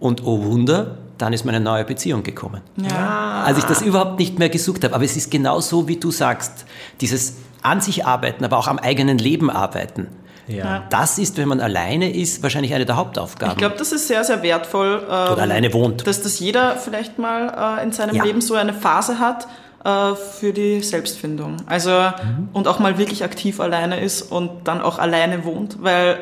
Und 0.00 0.24
oh 0.24 0.42
Wunder, 0.44 0.98
dann 1.18 1.34
ist 1.34 1.44
meine 1.44 1.60
neue 1.60 1.84
Beziehung 1.84 2.22
gekommen. 2.22 2.62
Ja. 2.76 3.44
Als 3.44 3.58
ich 3.58 3.64
das 3.64 3.82
überhaupt 3.82 4.18
nicht 4.18 4.38
mehr 4.38 4.48
gesucht 4.48 4.84
habe. 4.84 4.94
Aber 4.94 5.04
es 5.04 5.16
ist 5.16 5.30
genau 5.30 5.60
so, 5.60 5.86
wie 5.86 5.96
du 5.96 6.10
sagst. 6.10 6.64
Dieses 7.02 7.34
an 7.60 7.80
sich 7.80 8.06
arbeiten, 8.06 8.44
aber 8.44 8.58
auch 8.58 8.68
am 8.68 8.78
eigenen 8.78 9.18
Leben 9.18 9.50
arbeiten. 9.50 10.08
Ja. 10.48 10.84
Das 10.90 11.18
ist, 11.18 11.36
wenn 11.38 11.48
man 11.48 11.60
alleine 11.60 12.12
ist, 12.14 12.42
wahrscheinlich 12.42 12.74
eine 12.74 12.84
der 12.84 12.96
Hauptaufgaben. 12.96 13.52
Ich 13.52 13.58
glaube, 13.58 13.76
das 13.78 13.92
ist 13.92 14.08
sehr, 14.08 14.24
sehr 14.24 14.42
wertvoll. 14.42 15.00
Ähm, 15.08 15.32
Oder 15.32 15.42
alleine 15.42 15.72
wohnt. 15.72 16.06
Dass 16.06 16.20
das 16.22 16.38
jeder 16.40 16.76
vielleicht 16.76 17.18
mal 17.18 17.78
äh, 17.78 17.84
in 17.84 17.92
seinem 17.92 18.14
Ja. 18.16 18.24
Leben 18.24 18.40
so 18.40 18.54
eine 18.54 18.74
Phase 18.74 19.18
hat 19.18 19.46
äh, 19.84 20.14
für 20.14 20.52
die 20.52 20.80
Selbstfindung. 20.80 21.56
Also 21.66 21.90
Mhm. 21.90 22.48
und 22.52 22.66
auch 22.68 22.78
mal 22.80 22.98
wirklich 22.98 23.22
aktiv 23.24 23.60
alleine 23.60 24.00
ist 24.00 24.22
und 24.22 24.50
dann 24.64 24.80
auch 24.80 24.98
alleine 24.98 25.44
wohnt, 25.44 25.82
weil 25.82 26.18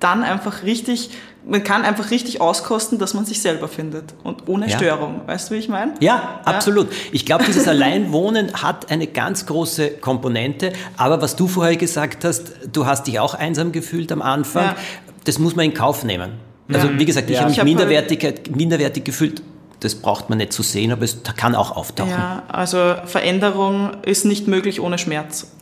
dann 0.00 0.22
einfach 0.22 0.62
richtig, 0.62 1.10
man 1.46 1.62
kann 1.62 1.84
einfach 1.84 2.10
richtig 2.10 2.40
auskosten, 2.40 2.98
dass 2.98 3.12
man 3.14 3.24
sich 3.26 3.42
selber 3.42 3.68
findet 3.68 4.14
und 4.24 4.48
ohne 4.48 4.68
Ja. 4.68 4.76
Störung. 4.76 5.20
Weißt 5.26 5.50
du, 5.50 5.54
wie 5.54 5.58
ich 5.58 5.68
meine? 5.68 5.92
Ja, 6.00 6.40
absolut. 6.44 6.88
Ich 7.12 7.26
glaube, 7.26 7.44
dieses 7.44 7.68
Alleinwohnen 7.68 8.62
hat 8.62 8.90
eine 8.90 9.06
ganz 9.06 9.44
große 9.46 9.90
Komponente. 9.98 10.72
Aber 10.96 11.20
was 11.20 11.36
du 11.36 11.46
vorher 11.46 11.76
gesagt 11.76 12.24
hast, 12.24 12.52
du 12.72 12.86
hast 12.86 13.06
dich 13.06 13.20
auch 13.20 13.34
einsam 13.34 13.72
gefühlt 13.72 14.10
am 14.12 14.22
Anfang. 14.22 14.64
Ja. 14.64 14.76
Das 15.24 15.38
muss 15.38 15.54
man 15.54 15.66
in 15.66 15.74
Kauf 15.74 16.04
nehmen. 16.04 16.32
Also 16.72 16.88
wie 16.98 17.04
gesagt, 17.04 17.28
ich 17.28 17.34
Ja. 17.34 17.40
habe 17.40 17.48
mich 17.50 17.56
Ich 17.56 17.60
hab 17.60 17.66
minderwertig, 17.66 18.50
minderwertig 18.54 19.04
gefühlt. 19.04 19.42
Das 19.80 19.94
braucht 19.96 20.30
man 20.30 20.38
nicht 20.38 20.52
zu 20.54 20.62
sehen, 20.62 20.92
aber 20.92 21.02
es 21.04 21.18
kann 21.36 21.54
auch 21.54 21.76
auftauchen. 21.76 22.10
Ja, 22.10 22.42
also 22.48 22.94
Veränderung 23.04 23.90
ist 24.02 24.24
nicht 24.24 24.48
möglich 24.48 24.80
ohne 24.80 24.96
Schmerz. 24.96 25.52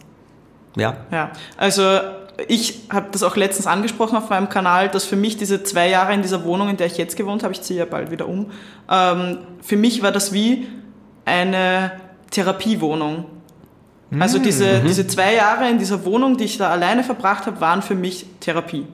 Ja. 0.77 0.99
Ja, 1.11 1.33
also 1.57 1.83
ich 2.49 2.81
habe 2.91 3.09
das 3.13 3.23
auch 3.23 3.37
letztens 3.37 3.67
angesprochen 3.67 4.17
auf 4.17 4.31
meinem 4.31 4.49
Kanal, 4.49 4.89
dass 4.89 5.05
für 5.05 5.17
mich 5.17 5.37
diese 5.37 5.63
zwei 5.63 5.89
Jahre 5.89 6.15
in 6.15 6.23
dieser 6.23 6.45
Wohnung, 6.45 6.69
in 6.69 6.77
der 6.77 6.87
ich 6.87 6.97
jetzt 6.97 7.17
gewohnt 7.17 7.43
habe, 7.43 7.53
ich 7.53 7.63
ziehe 7.63 7.79
ja 7.79 7.85
bald 7.85 8.11
wieder 8.11 8.29
um, 8.29 8.51
ähm, 8.91 9.39
für 9.61 9.77
mich 9.77 10.03
war 10.03 10.13
das 10.13 10.33
wie 10.33 10.67
eine 11.25 11.93
Therapiewohnung. 12.31 13.27
Also 14.21 14.39
diese, 14.39 14.81
diese 14.81 15.07
zwei 15.07 15.35
Jahre 15.35 15.71
in 15.71 15.79
dieser 15.79 16.05
Wohnung, 16.05 16.37
die 16.37 16.45
ich 16.45 16.59
da 16.59 16.71
alleine 16.71 17.03
verbracht 17.03 17.47
habe, 17.47 17.61
waren 17.61 17.81
für 17.81 17.95
mich 17.95 18.27
Therapie. 18.41 18.87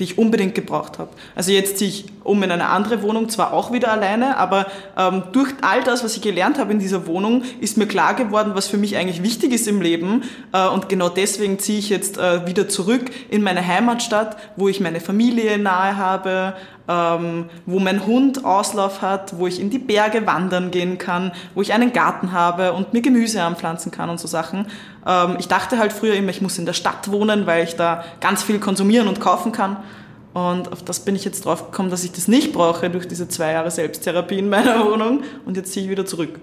Die 0.00 0.04
ich 0.04 0.18
unbedingt 0.18 0.54
gebraucht 0.54 0.98
habe. 0.98 1.10
Also 1.36 1.52
jetzt 1.52 1.76
ziehe 1.76 1.90
ich 1.90 2.06
um 2.24 2.42
in 2.42 2.50
eine 2.50 2.68
andere 2.70 3.02
Wohnung, 3.02 3.28
zwar 3.28 3.52
auch 3.52 3.70
wieder 3.70 3.92
alleine, 3.92 4.38
aber 4.38 4.66
ähm, 4.96 5.24
durch 5.32 5.50
all 5.60 5.82
das, 5.84 6.02
was 6.02 6.16
ich 6.16 6.22
gelernt 6.22 6.58
habe 6.58 6.72
in 6.72 6.78
dieser 6.78 7.06
Wohnung, 7.06 7.42
ist 7.60 7.76
mir 7.76 7.86
klar 7.86 8.14
geworden, 8.14 8.52
was 8.54 8.66
für 8.66 8.78
mich 8.78 8.96
eigentlich 8.96 9.22
wichtig 9.22 9.52
ist 9.52 9.68
im 9.68 9.82
Leben. 9.82 10.22
Äh, 10.52 10.66
und 10.68 10.88
genau 10.88 11.10
deswegen 11.10 11.58
ziehe 11.58 11.78
ich 11.78 11.90
jetzt 11.90 12.16
äh, 12.16 12.46
wieder 12.46 12.68
zurück 12.68 13.10
in 13.28 13.42
meine 13.42 13.66
Heimatstadt, 13.66 14.36
wo 14.56 14.68
ich 14.68 14.80
meine 14.80 15.00
Familie 15.00 15.58
nahe 15.58 15.96
habe, 15.96 16.54
ähm, 16.90 17.44
wo 17.66 17.78
mein 17.78 18.04
Hund 18.04 18.44
Auslauf 18.44 19.00
hat, 19.00 19.38
wo 19.38 19.46
ich 19.46 19.60
in 19.60 19.70
die 19.70 19.78
Berge 19.78 20.26
wandern 20.26 20.72
gehen 20.72 20.98
kann, 20.98 21.30
wo 21.54 21.62
ich 21.62 21.72
einen 21.72 21.92
Garten 21.92 22.32
habe 22.32 22.72
und 22.72 22.92
mir 22.92 23.00
Gemüse 23.00 23.42
anpflanzen 23.42 23.92
kann 23.92 24.10
und 24.10 24.18
so 24.18 24.26
Sachen. 24.26 24.66
Ähm, 25.06 25.36
ich 25.38 25.46
dachte 25.46 25.78
halt 25.78 25.92
früher 25.92 26.14
immer, 26.14 26.30
ich 26.30 26.42
muss 26.42 26.58
in 26.58 26.66
der 26.66 26.72
Stadt 26.72 27.12
wohnen, 27.12 27.46
weil 27.46 27.62
ich 27.62 27.76
da 27.76 28.04
ganz 28.20 28.42
viel 28.42 28.58
konsumieren 28.58 29.06
und 29.06 29.20
kaufen 29.20 29.52
kann. 29.52 29.76
Und 30.32 30.72
auf 30.72 30.82
das 30.82 31.00
bin 31.00 31.14
ich 31.14 31.24
jetzt 31.24 31.44
drauf 31.44 31.70
gekommen, 31.70 31.90
dass 31.90 32.02
ich 32.02 32.10
das 32.10 32.26
nicht 32.26 32.52
brauche 32.52 32.90
durch 32.90 33.06
diese 33.06 33.28
zwei 33.28 33.52
Jahre 33.52 33.70
Selbsttherapie 33.70 34.38
in 34.38 34.48
meiner 34.48 34.84
Wohnung. 34.90 35.22
Und 35.46 35.56
jetzt 35.56 35.72
ziehe 35.72 35.84
ich 35.84 35.90
wieder 35.90 36.06
zurück. 36.06 36.40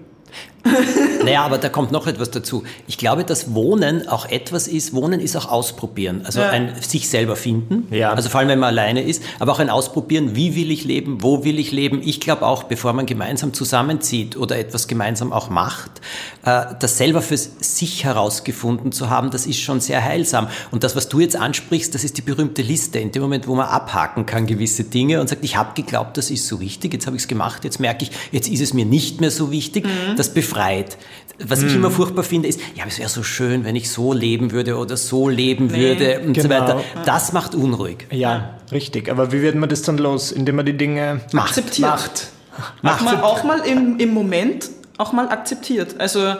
naja, 1.24 1.42
aber 1.42 1.58
da 1.58 1.68
kommt 1.68 1.92
noch 1.92 2.06
etwas 2.06 2.30
dazu. 2.30 2.64
Ich 2.86 2.98
glaube, 2.98 3.24
dass 3.24 3.54
Wohnen 3.54 4.08
auch 4.08 4.28
etwas 4.28 4.68
ist, 4.68 4.94
Wohnen 4.94 5.20
ist 5.20 5.36
auch 5.36 5.48
Ausprobieren. 5.50 6.22
Also 6.24 6.40
ja. 6.40 6.50
ein 6.50 6.72
sich 6.80 7.08
selber 7.08 7.36
finden, 7.36 7.88
ja. 7.94 8.12
also 8.12 8.28
vor 8.28 8.40
allem, 8.40 8.48
wenn 8.48 8.58
man 8.58 8.68
alleine 8.68 9.02
ist, 9.02 9.22
aber 9.38 9.52
auch 9.52 9.58
ein 9.58 9.70
Ausprobieren, 9.70 10.34
wie 10.34 10.54
will 10.54 10.70
ich 10.70 10.84
leben, 10.84 11.22
wo 11.22 11.44
will 11.44 11.58
ich 11.58 11.72
leben. 11.72 12.00
Ich 12.04 12.20
glaube 12.20 12.46
auch, 12.46 12.64
bevor 12.64 12.92
man 12.92 13.06
gemeinsam 13.06 13.52
zusammenzieht 13.52 14.36
oder 14.36 14.58
etwas 14.58 14.88
gemeinsam 14.88 15.32
auch 15.32 15.50
macht, 15.50 15.90
äh, 16.44 16.66
das 16.78 16.98
selber 16.98 17.22
für 17.22 17.36
sich 17.36 18.04
herausgefunden 18.04 18.92
zu 18.92 19.10
haben, 19.10 19.30
das 19.30 19.46
ist 19.46 19.60
schon 19.60 19.80
sehr 19.80 20.04
heilsam. 20.04 20.48
Und 20.70 20.84
das, 20.84 20.96
was 20.96 21.08
du 21.08 21.20
jetzt 21.20 21.36
ansprichst, 21.36 21.94
das 21.94 22.04
ist 22.04 22.16
die 22.16 22.22
berühmte 22.22 22.62
Liste. 22.62 22.98
In 22.98 23.12
dem 23.12 23.22
Moment, 23.22 23.46
wo 23.46 23.54
man 23.54 23.66
abhaken 23.66 24.26
kann 24.26 24.46
gewisse 24.46 24.84
Dinge 24.84 25.20
und 25.20 25.28
sagt, 25.28 25.44
ich 25.44 25.56
habe 25.56 25.74
geglaubt, 25.74 26.16
das 26.16 26.30
ist 26.30 26.46
so 26.46 26.60
wichtig, 26.60 26.92
jetzt 26.92 27.06
habe 27.06 27.16
ich 27.16 27.22
es 27.22 27.28
gemacht, 27.28 27.64
jetzt 27.64 27.80
merke 27.80 28.04
ich, 28.04 28.10
jetzt 28.32 28.48
ist 28.48 28.60
es 28.60 28.74
mir 28.74 28.84
nicht 28.84 29.20
mehr 29.20 29.30
so 29.30 29.50
wichtig. 29.50 29.84
Mhm. 29.84 30.16
Das 30.16 30.32
befreit. 30.32 30.57
Was 31.40 31.62
ich 31.62 31.72
mm. 31.72 31.76
immer 31.76 31.90
furchtbar 31.90 32.24
finde, 32.24 32.48
ist, 32.48 32.58
ja, 32.74 32.84
es 32.86 32.98
wäre 32.98 33.08
so 33.08 33.22
schön, 33.22 33.64
wenn 33.64 33.76
ich 33.76 33.90
so 33.90 34.12
leben 34.12 34.50
würde 34.50 34.76
oder 34.76 34.96
so 34.96 35.28
leben 35.28 35.66
nee. 35.68 35.78
würde 35.78 36.20
und 36.20 36.32
genau. 36.32 36.42
so 36.42 36.50
weiter. 36.50 36.80
Das 37.04 37.32
macht 37.32 37.54
unruhig. 37.54 38.08
Ja, 38.10 38.58
richtig. 38.72 39.08
Aber 39.08 39.30
wie 39.30 39.40
wird 39.40 39.54
man 39.54 39.68
das 39.68 39.82
dann 39.82 39.98
los? 39.98 40.32
Indem 40.32 40.56
man 40.56 40.66
die 40.66 40.76
Dinge 40.76 41.20
macht. 41.32 41.50
akzeptiert. 41.50 41.88
Macht. 41.88 42.32
Auch 42.82 43.00
mal, 43.00 43.20
auch 43.22 43.44
mal 43.44 43.60
im, 43.60 43.98
im 43.98 44.12
Moment 44.12 44.68
auch 44.96 45.12
mal 45.12 45.28
akzeptiert. 45.28 45.94
Also 45.98 46.34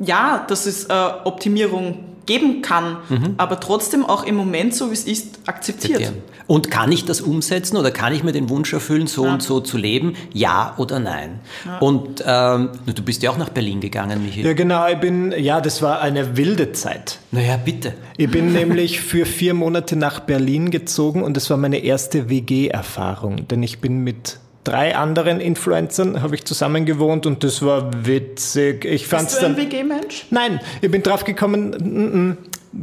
ja, 0.00 0.44
das 0.48 0.66
ist 0.66 0.90
äh, 0.90 0.94
Optimierung 1.24 2.11
geben 2.26 2.62
kann, 2.62 2.98
mhm. 3.08 3.34
aber 3.36 3.60
trotzdem 3.60 4.04
auch 4.04 4.24
im 4.24 4.36
Moment, 4.36 4.74
so 4.74 4.90
wie 4.90 4.94
es 4.94 5.04
ist, 5.04 5.40
akzeptiert. 5.46 6.12
Und 6.46 6.70
kann 6.70 6.92
ich 6.92 7.04
das 7.04 7.20
umsetzen 7.20 7.76
oder 7.76 7.90
kann 7.90 8.12
ich 8.12 8.24
mir 8.24 8.32
den 8.32 8.48
Wunsch 8.48 8.72
erfüllen, 8.72 9.06
so 9.06 9.24
ja. 9.24 9.32
und 9.32 9.42
so 9.42 9.60
zu 9.60 9.78
leben? 9.78 10.14
Ja 10.32 10.74
oder 10.76 10.98
nein? 10.98 11.40
Ja. 11.64 11.78
Und 11.78 12.22
ähm, 12.26 12.70
du 12.86 13.02
bist 13.02 13.22
ja 13.22 13.30
auch 13.30 13.38
nach 13.38 13.48
Berlin 13.48 13.80
gegangen, 13.80 14.22
Michael. 14.24 14.46
Ja, 14.46 14.52
genau. 14.52 14.86
Ich 14.88 14.98
bin, 14.98 15.32
ja, 15.36 15.60
das 15.60 15.82
war 15.82 16.00
eine 16.00 16.36
wilde 16.36 16.72
Zeit. 16.72 17.18
Naja, 17.30 17.56
bitte. 17.56 17.94
Ich 18.16 18.30
bin 18.30 18.52
nämlich 18.52 19.00
für 19.00 19.24
vier 19.24 19.54
Monate 19.54 19.96
nach 19.96 20.20
Berlin 20.20 20.70
gezogen 20.70 21.22
und 21.22 21.36
das 21.36 21.48
war 21.48 21.56
meine 21.56 21.78
erste 21.78 22.28
WG-Erfahrung, 22.28 23.48
denn 23.48 23.62
ich 23.62 23.80
bin 23.80 23.98
mit 23.98 24.38
drei 24.64 24.96
anderen 24.96 25.40
Influencern 25.40 26.22
habe 26.22 26.34
ich 26.34 26.44
zusammen 26.44 26.86
gewohnt 26.86 27.26
und 27.26 27.42
das 27.44 27.62
war 27.62 27.90
witzig. 28.06 28.84
Ich 28.84 29.06
fand's 29.06 29.32
Bist 29.32 29.42
du 29.42 29.46
ein 29.46 29.56
WG-Mensch? 29.56 30.26
Nein, 30.30 30.60
ich 30.80 30.90
bin 30.90 31.02
drauf 31.02 31.24
gekommen, 31.24 32.38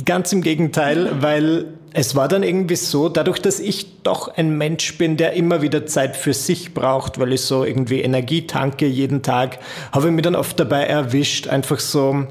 ganz 0.06 0.34
im 0.34 0.42
Gegenteil, 0.42 1.22
weil 1.22 1.68
es 1.94 2.16
war 2.16 2.28
dann 2.28 2.44
irgendwie 2.44 2.76
so, 2.76 3.10
dadurch, 3.10 3.40
dass 3.40 3.60
ich 3.60 4.04
doch 4.04 4.28
ein 4.36 4.58
Mensch 4.58 4.98
bin, 4.98 5.18
der 5.18 5.34
immer 5.34 5.62
wieder 5.62 5.86
Zeit 5.86 6.16
für 6.16 6.34
sich 6.34 6.74
braucht, 6.74 7.20
weil 7.20 7.34
ich 7.34 7.42
so 7.42 7.64
irgendwie 7.64 8.02
Energie 8.02 8.46
tanke 8.46 8.86
jeden 8.86 9.24
Tag, 9.24 9.60
habe 9.92 10.08
ich 10.08 10.14
mich 10.14 10.24
dann 10.24 10.36
oft 10.36 10.60
dabei 10.60 10.84
erwischt, 10.84 11.48
einfach 11.48 11.80
so 11.80 12.28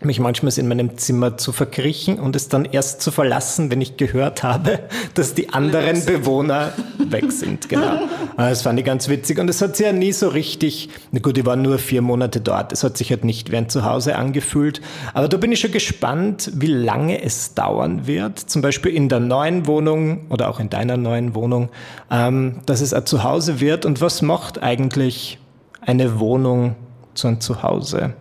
mich 0.00 0.20
manchmal 0.20 0.52
in 0.58 0.68
meinem 0.68 0.98
Zimmer 0.98 1.38
zu 1.38 1.52
verkriechen 1.52 2.18
und 2.18 2.36
es 2.36 2.48
dann 2.48 2.64
erst 2.64 3.00
zu 3.00 3.10
verlassen, 3.10 3.70
wenn 3.70 3.80
ich 3.80 3.96
gehört 3.96 4.42
habe, 4.42 4.80
dass 5.14 5.34
die 5.34 5.50
anderen 5.50 6.04
Bewohner 6.04 6.72
weg 6.98 7.32
sind. 7.32 7.68
Genau. 7.68 8.00
Ah, 8.38 8.50
das 8.50 8.60
fand 8.60 8.78
ich 8.78 8.84
ganz 8.84 9.08
witzig 9.08 9.38
und 9.38 9.48
es 9.48 9.62
hat 9.62 9.76
sich 9.76 9.86
ja 9.86 9.92
nie 9.92 10.12
so 10.12 10.28
richtig, 10.28 10.90
na 11.10 11.20
gut, 11.20 11.38
ich 11.38 11.46
war 11.46 11.56
nur 11.56 11.78
vier 11.78 12.02
Monate 12.02 12.42
dort, 12.42 12.70
es 12.70 12.84
hat 12.84 12.98
sich 12.98 13.08
halt 13.08 13.24
nicht 13.24 13.50
wie 13.50 13.56
ein 13.56 13.70
Zuhause 13.70 14.16
angefühlt, 14.16 14.82
aber 15.14 15.26
da 15.26 15.38
bin 15.38 15.52
ich 15.52 15.60
schon 15.60 15.72
gespannt, 15.72 16.52
wie 16.54 16.66
lange 16.66 17.22
es 17.22 17.54
dauern 17.54 18.06
wird, 18.06 18.38
zum 18.38 18.60
Beispiel 18.60 18.94
in 18.94 19.08
der 19.08 19.20
neuen 19.20 19.66
Wohnung 19.66 20.26
oder 20.28 20.50
auch 20.50 20.60
in 20.60 20.68
deiner 20.68 20.98
neuen 20.98 21.34
Wohnung, 21.34 21.70
ähm, 22.10 22.60
dass 22.66 22.82
es 22.82 22.92
ein 22.92 23.06
Zuhause 23.06 23.58
wird 23.58 23.86
und 23.86 24.02
was 24.02 24.20
macht 24.20 24.62
eigentlich 24.62 25.38
eine 25.80 26.20
Wohnung 26.20 26.76
zu 27.14 27.28
einem 27.28 27.40
Zuhause? 27.40 28.12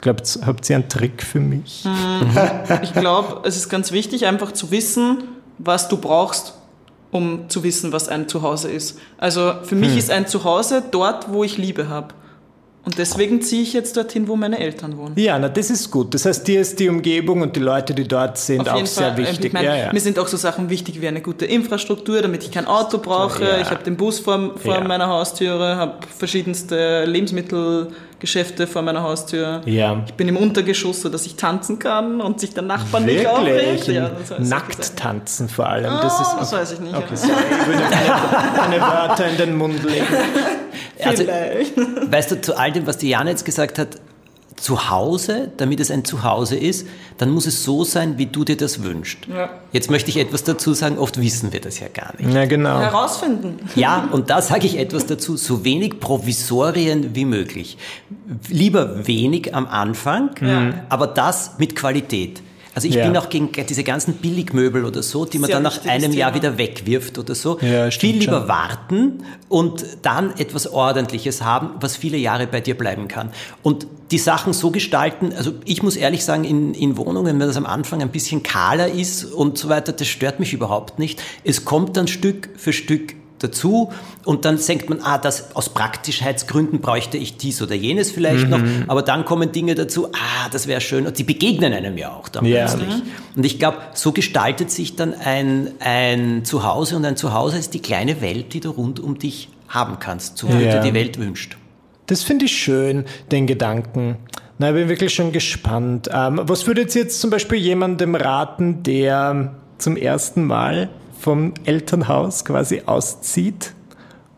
Glaubt, 0.00 0.38
habt 0.44 0.68
ihr 0.68 0.76
einen 0.76 0.88
Trick 0.88 1.22
für 1.22 1.40
mich? 1.40 1.84
Mhm. 1.84 2.30
Ich 2.82 2.92
glaube, 2.92 3.46
es 3.48 3.56
ist 3.56 3.68
ganz 3.68 3.92
wichtig, 3.92 4.26
einfach 4.26 4.52
zu 4.52 4.70
wissen, 4.70 5.24
was 5.58 5.88
du 5.88 5.96
brauchst, 5.96 6.54
um 7.10 7.48
zu 7.48 7.62
wissen, 7.62 7.92
was 7.92 8.08
ein 8.08 8.28
Zuhause 8.28 8.70
ist. 8.70 8.98
Also 9.18 9.54
für 9.62 9.74
mich 9.74 9.92
hm. 9.92 9.98
ist 9.98 10.10
ein 10.10 10.26
Zuhause 10.26 10.82
dort, 10.90 11.32
wo 11.32 11.44
ich 11.44 11.56
Liebe 11.56 11.88
habe. 11.88 12.08
Und 12.86 12.98
deswegen 12.98 13.42
ziehe 13.42 13.62
ich 13.62 13.72
jetzt 13.72 13.96
dorthin, 13.96 14.28
wo 14.28 14.36
meine 14.36 14.60
Eltern 14.60 14.96
wohnen. 14.96 15.14
Ja, 15.16 15.36
na, 15.40 15.48
das 15.48 15.70
ist 15.70 15.90
gut. 15.90 16.14
Das 16.14 16.24
heißt, 16.24 16.46
dir 16.46 16.60
ist 16.60 16.78
die 16.78 16.88
Umgebung 16.88 17.40
und 17.40 17.56
die 17.56 17.60
Leute, 17.60 17.92
die 17.94 18.06
dort 18.06 18.38
sind, 18.38 18.68
auch 18.68 18.86
sehr 18.86 19.08
Fall. 19.08 19.16
wichtig. 19.16 19.46
Ich 19.46 19.52
mein, 19.52 19.64
ja, 19.64 19.76
ja. 19.76 19.92
Mir 19.92 19.98
sind 19.98 20.20
auch 20.20 20.28
so 20.28 20.36
Sachen 20.36 20.70
wichtig 20.70 21.00
wie 21.00 21.08
eine 21.08 21.20
gute 21.20 21.46
Infrastruktur, 21.46 22.22
damit 22.22 22.44
ich 22.44 22.52
kein 22.52 22.66
Auto 22.68 22.98
brauche. 22.98 23.42
Ja. 23.42 23.60
Ich 23.60 23.70
habe 23.70 23.82
den 23.82 23.96
Bus 23.96 24.20
vor, 24.20 24.52
vor 24.56 24.84
meiner 24.84 25.08
Haustüre, 25.08 25.74
habe 25.74 25.94
verschiedenste 26.16 27.04
Lebensmittelgeschäfte 28.16 28.66
vor 28.66 28.82
meiner 28.82 29.02
Haustür. 29.02 29.60
Ja. 29.66 30.02
Ich 30.06 30.14
bin 30.14 30.28
im 30.28 30.36
Untergeschoss, 30.36 31.02
so 31.02 31.08
dass 31.08 31.26
ich 31.26 31.36
tanzen 31.36 31.78
kann 31.78 32.20
und 32.20 32.40
sich 32.40 32.54
der 32.54 32.62
Nachbar 32.62 33.00
nicht 33.00 33.26
aufregt. 33.26 33.88
Ja, 33.88 34.10
Nackt 34.38 34.96
tanzen 34.96 35.48
vor 35.48 35.68
allem. 35.68 35.84
Das, 35.84 36.18
oh, 36.18 36.22
ist, 36.22 36.36
das 36.40 36.52
weiß 36.52 36.72
ich 36.72 36.80
nicht. 36.80 36.96
Okay, 36.96 37.14
sorry. 37.14 37.32
Ich 37.60 37.66
würde 37.66 37.82
keine, 37.82 38.78
keine 38.78 38.80
Wörter 38.80 39.28
in 39.28 39.36
den 39.36 39.56
Mund 39.56 39.82
legen. 39.84 40.06
Also, 41.04 41.24
weißt 42.10 42.30
du, 42.30 42.40
zu 42.40 42.56
all 42.56 42.72
dem, 42.72 42.86
was 42.86 42.96
Diana 42.96 43.28
jetzt 43.28 43.44
gesagt 43.44 43.78
hat, 43.78 43.96
zu 44.56 44.90
Hause, 44.90 45.50
damit 45.56 45.80
es 45.80 45.90
ein 45.90 46.04
Zuhause 46.04 46.56
ist, 46.56 46.86
dann 47.18 47.30
muss 47.30 47.46
es 47.46 47.62
so 47.62 47.84
sein, 47.84 48.18
wie 48.18 48.26
du 48.26 48.44
dir 48.44 48.56
das 48.56 48.82
wünschst. 48.82 49.26
Ja. 49.28 49.50
Jetzt 49.72 49.90
möchte 49.90 50.10
ich 50.10 50.16
etwas 50.16 50.44
dazu 50.44 50.72
sagen, 50.72 50.98
oft 50.98 51.20
wissen 51.20 51.52
wir 51.52 51.60
das 51.60 51.78
ja 51.78 51.88
gar 51.88 52.14
nicht. 52.18 52.34
Ja, 52.34 52.46
genau. 52.46 52.78
Herausfinden. 52.78 53.58
Ja, 53.74 54.08
und 54.10 54.30
da 54.30 54.40
sage 54.40 54.66
ich 54.66 54.78
etwas 54.78 55.06
dazu, 55.06 55.36
so 55.36 55.64
wenig 55.64 56.00
Provisorien 56.00 57.14
wie 57.14 57.26
möglich. 57.26 57.76
Lieber 58.48 59.06
wenig 59.06 59.54
am 59.54 59.66
Anfang, 59.66 60.30
ja. 60.40 60.74
aber 60.88 61.06
das 61.06 61.58
mit 61.58 61.76
Qualität. 61.76 62.42
Also 62.76 62.88
ich 62.88 62.96
ja. 62.96 63.06
bin 63.06 63.16
auch 63.16 63.30
gegen 63.30 63.50
diese 63.66 63.84
ganzen 63.84 64.16
Billigmöbel 64.16 64.84
oder 64.84 65.02
so, 65.02 65.24
die 65.24 65.38
man 65.38 65.46
Sehr 65.46 65.56
dann 65.56 65.62
nach 65.62 65.82
einem 65.86 66.10
Thema. 66.10 66.14
Jahr 66.14 66.34
wieder 66.34 66.58
wegwirft 66.58 67.18
oder 67.18 67.34
so. 67.34 67.58
Ja, 67.62 67.90
Viel 67.90 68.18
lieber 68.18 68.40
schon. 68.40 68.48
warten 68.48 69.24
und 69.48 69.86
dann 70.02 70.36
etwas 70.36 70.70
Ordentliches 70.70 71.40
haben, 71.42 71.70
was 71.80 71.96
viele 71.96 72.18
Jahre 72.18 72.46
bei 72.46 72.60
dir 72.60 72.76
bleiben 72.76 73.08
kann. 73.08 73.30
Und 73.62 73.86
die 74.10 74.18
Sachen 74.18 74.52
so 74.52 74.70
gestalten, 74.70 75.32
also 75.34 75.54
ich 75.64 75.82
muss 75.82 75.96
ehrlich 75.96 76.22
sagen, 76.22 76.44
in, 76.44 76.74
in 76.74 76.98
Wohnungen, 76.98 77.40
wenn 77.40 77.46
das 77.46 77.56
am 77.56 77.64
Anfang 77.64 78.02
ein 78.02 78.10
bisschen 78.10 78.42
kahler 78.42 78.92
ist 78.92 79.24
und 79.24 79.56
so 79.56 79.70
weiter, 79.70 79.92
das 79.92 80.06
stört 80.06 80.38
mich 80.38 80.52
überhaupt 80.52 80.98
nicht. 80.98 81.22
Es 81.44 81.64
kommt 81.64 81.96
dann 81.96 82.08
Stück 82.08 82.50
für 82.58 82.74
Stück 82.74 83.14
dazu 83.38 83.92
und 84.24 84.44
dann 84.44 84.58
denkt 84.58 84.88
man, 84.88 85.00
ah, 85.02 85.18
das 85.18 85.54
aus 85.54 85.68
Praktischheitsgründen 85.68 86.80
bräuchte 86.80 87.18
ich 87.18 87.36
dies 87.36 87.60
oder 87.62 87.74
jenes 87.74 88.10
vielleicht 88.10 88.44
mhm. 88.44 88.50
noch, 88.50 88.60
aber 88.88 89.02
dann 89.02 89.24
kommen 89.24 89.52
Dinge 89.52 89.74
dazu, 89.74 90.08
ah, 90.08 90.48
das 90.50 90.66
wäre 90.66 90.80
schön 90.80 91.06
und 91.06 91.18
die 91.18 91.24
begegnen 91.24 91.72
einem 91.72 91.98
ja 91.98 92.12
auch 92.12 92.28
dann 92.28 92.44
ja. 92.44 92.66
plötzlich. 92.66 92.88
Mhm. 92.88 93.02
Und 93.36 93.46
ich 93.46 93.58
glaube, 93.58 93.78
so 93.94 94.12
gestaltet 94.12 94.70
sich 94.70 94.96
dann 94.96 95.14
ein, 95.14 95.72
ein 95.80 96.44
Zuhause 96.44 96.96
und 96.96 97.04
ein 97.04 97.16
Zuhause 97.16 97.58
ist 97.58 97.74
die 97.74 97.80
kleine 97.80 98.20
Welt, 98.20 98.54
die 98.54 98.60
du 98.60 98.70
rund 98.70 99.00
um 99.00 99.18
dich 99.18 99.48
haben 99.68 99.98
kannst, 99.98 100.38
so 100.38 100.48
wie 100.48 100.64
ja. 100.64 100.76
du 100.76 100.88
die 100.88 100.94
Welt 100.94 101.18
wünscht. 101.18 101.56
Das 102.06 102.22
finde 102.22 102.44
ich 102.44 102.56
schön, 102.56 103.04
den 103.32 103.46
Gedanken. 103.46 104.16
Na, 104.58 104.70
ich 104.70 104.74
bin 104.74 104.88
wirklich 104.88 105.12
schon 105.12 105.32
gespannt. 105.32 106.08
Ähm, 106.12 106.40
was 106.42 106.66
würdet 106.66 106.94
ihr 106.94 107.02
jetzt 107.02 107.20
zum 107.20 107.30
Beispiel 107.30 107.58
jemandem 107.58 108.14
raten, 108.14 108.82
der 108.84 109.54
zum 109.78 109.96
ersten 109.96 110.44
Mal 110.44 110.88
vom 111.18 111.54
Elternhaus 111.64 112.44
quasi 112.44 112.82
auszieht, 112.86 113.72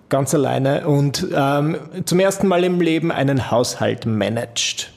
ganz 0.09 0.35
alleine 0.35 0.87
und 0.87 1.27
ähm, 1.35 1.77
zum 2.05 2.21
ersten 2.21 2.49
Mal 2.49 2.65
im 2.65 2.81
Leben 2.81 3.13
einen 3.13 3.51
Haushalt 3.51 4.07
managt. 4.07 4.93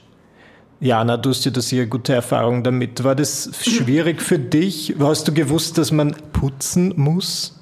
Jana, 0.80 1.18
du 1.18 1.30
hast 1.30 1.46
ja 1.46 1.52
da 1.52 1.62
sehr 1.62 1.86
gute 1.86 2.14
Erfahrung 2.14 2.64
damit. 2.64 3.04
War 3.04 3.14
das 3.14 3.52
schwierig 3.62 4.20
für 4.20 4.40
dich? 4.40 4.96
Hast 5.00 5.28
du 5.28 5.34
gewusst, 5.34 5.78
dass 5.78 5.92
man 5.92 6.16
putzen 6.34 6.94
muss? 6.96 7.60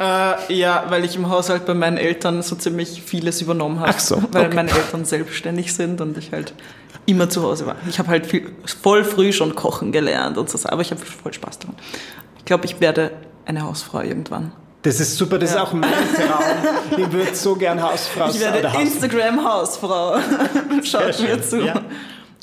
Äh, 0.00 0.54
ja, 0.54 0.86
weil 0.88 1.04
ich 1.04 1.14
im 1.14 1.28
Haushalt 1.28 1.66
bei 1.66 1.74
meinen 1.74 1.98
Eltern 1.98 2.42
so 2.42 2.56
ziemlich 2.56 3.02
vieles 3.02 3.42
übernommen 3.42 3.78
habe. 3.78 3.92
Ach 3.94 4.00
so. 4.00 4.16
Okay. 4.16 4.26
Weil 4.32 4.54
meine 4.54 4.70
Eltern 4.70 5.04
selbstständig 5.04 5.74
sind 5.74 6.00
und 6.00 6.16
ich 6.16 6.32
halt 6.32 6.54
immer 7.06 7.28
zu 7.28 7.42
Hause 7.42 7.66
war. 7.66 7.76
Ich 7.88 7.98
habe 7.98 8.08
halt 8.08 8.26
viel, 8.26 8.50
voll 8.64 9.04
früh 9.04 9.32
schon 9.32 9.54
kochen 9.54 9.92
gelernt 9.92 10.38
und 10.38 10.48
so, 10.48 10.58
aber 10.68 10.82
ich 10.82 10.90
habe 10.90 11.00
voll 11.00 11.32
Spaß 11.32 11.58
daran. 11.60 11.76
Ich 12.38 12.44
glaube, 12.44 12.64
ich 12.64 12.80
werde 12.80 13.12
eine 13.44 13.62
Hausfrau 13.62 14.00
irgendwann. 14.00 14.52
Das 14.82 14.98
ist 14.98 15.16
super, 15.16 15.38
das 15.38 15.52
ja. 15.54 15.62
ist 15.62 15.68
auch 15.68 15.72
mein 15.72 15.90
Traum. 15.90 16.98
Ich 16.98 17.12
würde 17.12 17.34
so 17.34 17.54
gern 17.54 17.80
Hausfrau 17.90 18.30
sein. 18.30 18.34
Ich 18.34 18.40
werde 18.62 18.80
Instagram-Hausfrau. 18.80 20.18
Schaut 20.82 21.20
mir 21.20 21.40
zu. 21.40 21.64
Ja. 21.64 21.82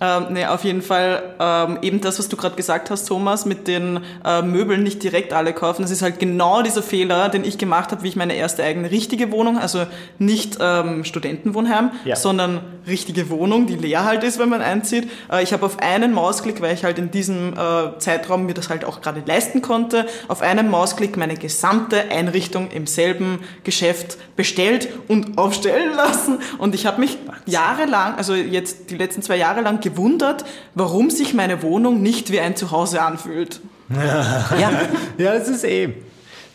Ähm, 0.01 0.27
nee, 0.31 0.45
auf 0.45 0.63
jeden 0.63 0.81
Fall 0.81 1.35
ähm, 1.39 1.79
eben 1.81 1.99
das, 1.99 2.19
was 2.19 2.29
du 2.29 2.37
gerade 2.37 2.55
gesagt 2.55 2.89
hast, 2.89 3.05
Thomas, 3.05 3.45
mit 3.45 3.67
den 3.67 3.99
äh, 4.23 4.41
Möbeln 4.41 4.83
nicht 4.83 5.03
direkt 5.03 5.33
alle 5.33 5.53
kaufen. 5.53 5.81
Das 5.81 5.91
ist 5.91 6.01
halt 6.01 6.19
genau 6.19 6.61
dieser 6.61 6.81
Fehler, 6.81 7.29
den 7.29 7.43
ich 7.43 7.57
gemacht 7.57 7.91
habe, 7.91 8.03
wie 8.03 8.07
ich 8.07 8.15
meine 8.15 8.35
erste 8.35 8.63
eigene 8.63 8.91
richtige 8.91 9.31
Wohnung, 9.31 9.57
also 9.57 9.85
nicht 10.17 10.57
ähm, 10.61 11.03
Studentenwohnheim, 11.03 11.91
ja. 12.05 12.15
sondern 12.15 12.61
richtige 12.87 13.29
Wohnung, 13.29 13.67
die 13.67 13.75
leer 13.75 14.05
halt 14.05 14.23
ist, 14.23 14.39
wenn 14.39 14.49
man 14.49 14.61
einzieht. 14.61 15.09
Äh, 15.31 15.43
ich 15.43 15.51
habe 15.51 15.65
auf 15.65 15.79
einen 15.79 16.13
Mausklick, 16.13 16.61
weil 16.61 16.73
ich 16.73 16.83
halt 16.85 16.97
in 16.97 17.11
diesem 17.11 17.53
äh, 17.53 17.97
Zeitraum 17.99 18.45
mir 18.45 18.53
das 18.53 18.69
halt 18.69 18.85
auch 18.85 19.01
gerade 19.01 19.21
leisten 19.25 19.61
konnte, 19.61 20.05
auf 20.27 20.41
einen 20.41 20.69
Mausklick 20.69 21.17
meine 21.17 21.35
gesamte 21.35 22.09
Einrichtung 22.09 22.71
im 22.71 22.87
selben 22.87 23.39
Geschäft 23.65 24.17
bestellt 24.37 24.87
und 25.09 25.37
aufstellen 25.37 25.93
lassen. 25.95 26.39
Und 26.57 26.73
ich 26.73 26.85
habe 26.85 27.01
mich 27.01 27.17
jahrelang, 27.45 28.15
also 28.15 28.33
jetzt 28.33 28.89
die 28.89 28.95
letzten 28.95 29.21
zwei 29.21 29.35
Jahre 29.35 29.61
lang 29.61 29.81
gewundert, 29.89 30.45
warum 30.75 31.09
sich 31.09 31.33
meine 31.33 31.61
Wohnung 31.63 32.01
nicht 32.01 32.31
wie 32.31 32.39
ein 32.39 32.55
Zuhause 32.55 33.01
anfühlt. 33.01 33.61
ja, 33.89 34.45
ja. 35.17 35.33
Das 35.33 35.49
ist 35.49 35.63
eh 35.63 35.93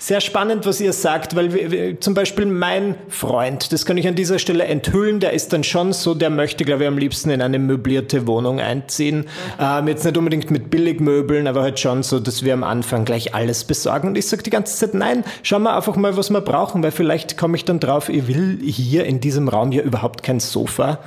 sehr 0.07 0.21
spannend, 0.21 0.67
was 0.67 0.83
ihr 0.83 0.93
sagt, 0.93 1.35
weil 1.35 1.55
wir, 1.55 1.99
zum 1.99 2.13
Beispiel 2.13 2.45
mein 2.45 2.95
Freund, 3.09 3.73
das 3.73 3.87
kann 3.87 3.97
ich 3.97 4.07
an 4.07 4.15
dieser 4.15 4.39
Stelle 4.39 4.65
enthüllen, 4.65 5.19
der 5.19 5.33
ist 5.33 5.55
dann 5.55 5.65
schon 5.65 5.95
so, 5.95 6.15
der 6.15 6.29
möchte, 6.29 6.67
glaube 6.67 6.83
ich, 6.83 6.89
am 6.89 6.99
liebsten 6.99 7.31
in 7.31 7.41
eine 7.41 7.59
möblierte 7.59 8.27
Wohnung 8.27 8.61
einziehen. 8.61 9.25
Ähm, 9.59 9.89
jetzt 9.89 10.05
nicht 10.05 10.19
unbedingt 10.19 10.51
mit 10.51 10.69
Billigmöbeln, 10.69 11.47
aber 11.47 11.63
halt 11.63 11.81
schon 11.81 12.03
so, 12.03 12.21
dass 12.21 12.45
wir 12.45 12.53
am 12.53 12.65
Anfang 12.65 13.07
gleich 13.07 13.35
alles 13.35 13.65
besorgen. 13.65 14.09
Und 14.09 14.19
ich 14.19 14.27
sage 14.27 14.43
die 14.43 14.51
ganze 14.51 14.77
Zeit, 14.77 14.93
nein, 14.93 15.25
schauen 15.43 15.63
wir 15.63 15.75
einfach 15.75 15.97
mal, 15.97 16.19
was 16.19 16.29
wir 16.29 16.43
brauchen, 16.43 16.83
weil 16.83 16.93
vielleicht 16.93 17.39
komme 17.39 17.57
ich 17.57 17.65
dann 17.65 17.81
drauf, 17.81 18.11
ich 18.11 18.29
will 18.29 18.59
hier 18.63 19.07
in 19.07 19.21
diesem 19.21 19.49
Raum 19.49 19.73
ja 19.73 19.83
überhaupt 19.83 20.23
kein 20.23 20.39
Sofa. 20.39 20.99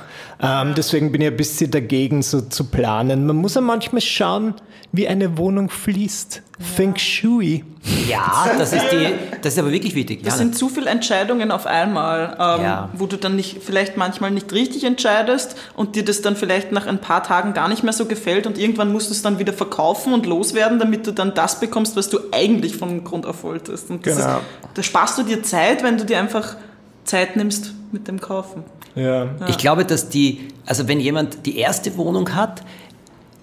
Ähm, 0.42 0.74
deswegen 0.76 1.12
bin 1.12 1.20
ich 1.20 1.28
ein 1.28 1.36
bisschen 1.36 1.70
dagegen, 1.70 2.22
so 2.22 2.40
zu 2.40 2.64
planen. 2.64 3.26
Man 3.26 3.36
muss 3.36 3.54
ja 3.54 3.60
manchmal 3.60 4.02
schauen, 4.02 4.54
wie 4.90 5.06
eine 5.06 5.38
Wohnung 5.38 5.70
fließt. 5.70 6.42
Feng 6.60 6.96
Shui. 6.96 7.64
Ja, 8.08 8.50
das 8.58 8.72
ist, 8.72 8.86
die, 8.90 9.14
das 9.42 9.52
ist 9.52 9.58
aber 9.60 9.70
wirklich 9.70 9.94
wichtig. 9.94 10.24
Das 10.24 10.38
sind 10.38 10.58
zu 10.58 10.68
viele 10.68 10.90
Entscheidungen 10.90 11.52
auf 11.52 11.66
einmal, 11.66 12.36
ähm, 12.38 12.62
ja. 12.62 12.88
wo 12.94 13.06
du 13.06 13.16
dann 13.16 13.36
nicht, 13.36 13.62
vielleicht 13.62 13.96
manchmal 13.96 14.32
nicht 14.32 14.52
richtig 14.52 14.82
entscheidest 14.82 15.56
und 15.76 15.94
dir 15.94 16.04
das 16.04 16.20
dann 16.20 16.34
vielleicht 16.34 16.72
nach 16.72 16.86
ein 16.86 16.98
paar 16.98 17.22
Tagen 17.22 17.54
gar 17.54 17.68
nicht 17.68 17.84
mehr 17.84 17.92
so 17.92 18.06
gefällt 18.06 18.46
und 18.46 18.58
irgendwann 18.58 18.92
musst 18.92 19.08
du 19.08 19.14
es 19.14 19.22
dann 19.22 19.38
wieder 19.38 19.52
verkaufen 19.52 20.12
und 20.12 20.26
loswerden, 20.26 20.80
damit 20.80 21.06
du 21.06 21.12
dann 21.12 21.32
das 21.34 21.60
bekommst, 21.60 21.94
was 21.94 22.08
du 22.08 22.18
eigentlich 22.32 22.76
von 22.76 23.04
Grund 23.04 23.24
auf 23.24 23.44
wolltest. 23.44 23.90
Und 23.90 24.02
genau. 24.02 24.18
Ist, 24.18 24.28
da 24.74 24.82
sparst 24.82 25.16
du 25.16 25.22
dir 25.22 25.44
Zeit, 25.44 25.84
wenn 25.84 25.96
du 25.96 26.04
dir 26.04 26.18
einfach 26.18 26.56
Zeit 27.04 27.36
nimmst 27.36 27.72
mit 27.92 28.08
dem 28.08 28.20
Kaufen. 28.20 28.64
Ja. 28.96 29.24
ja. 29.24 29.30
Ich 29.48 29.58
glaube, 29.58 29.84
dass 29.84 30.08
die, 30.08 30.48
also 30.66 30.88
wenn 30.88 30.98
jemand 30.98 31.46
die 31.46 31.56
erste 31.56 31.96
Wohnung 31.96 32.34
hat, 32.34 32.62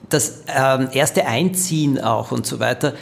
das 0.09 0.43
ähm, 0.47 0.89
erste 0.91 1.25
Einziehen 1.25 1.99
auch 1.99 2.31
und 2.31 2.45
so 2.45 2.59
weiter, 2.59 2.93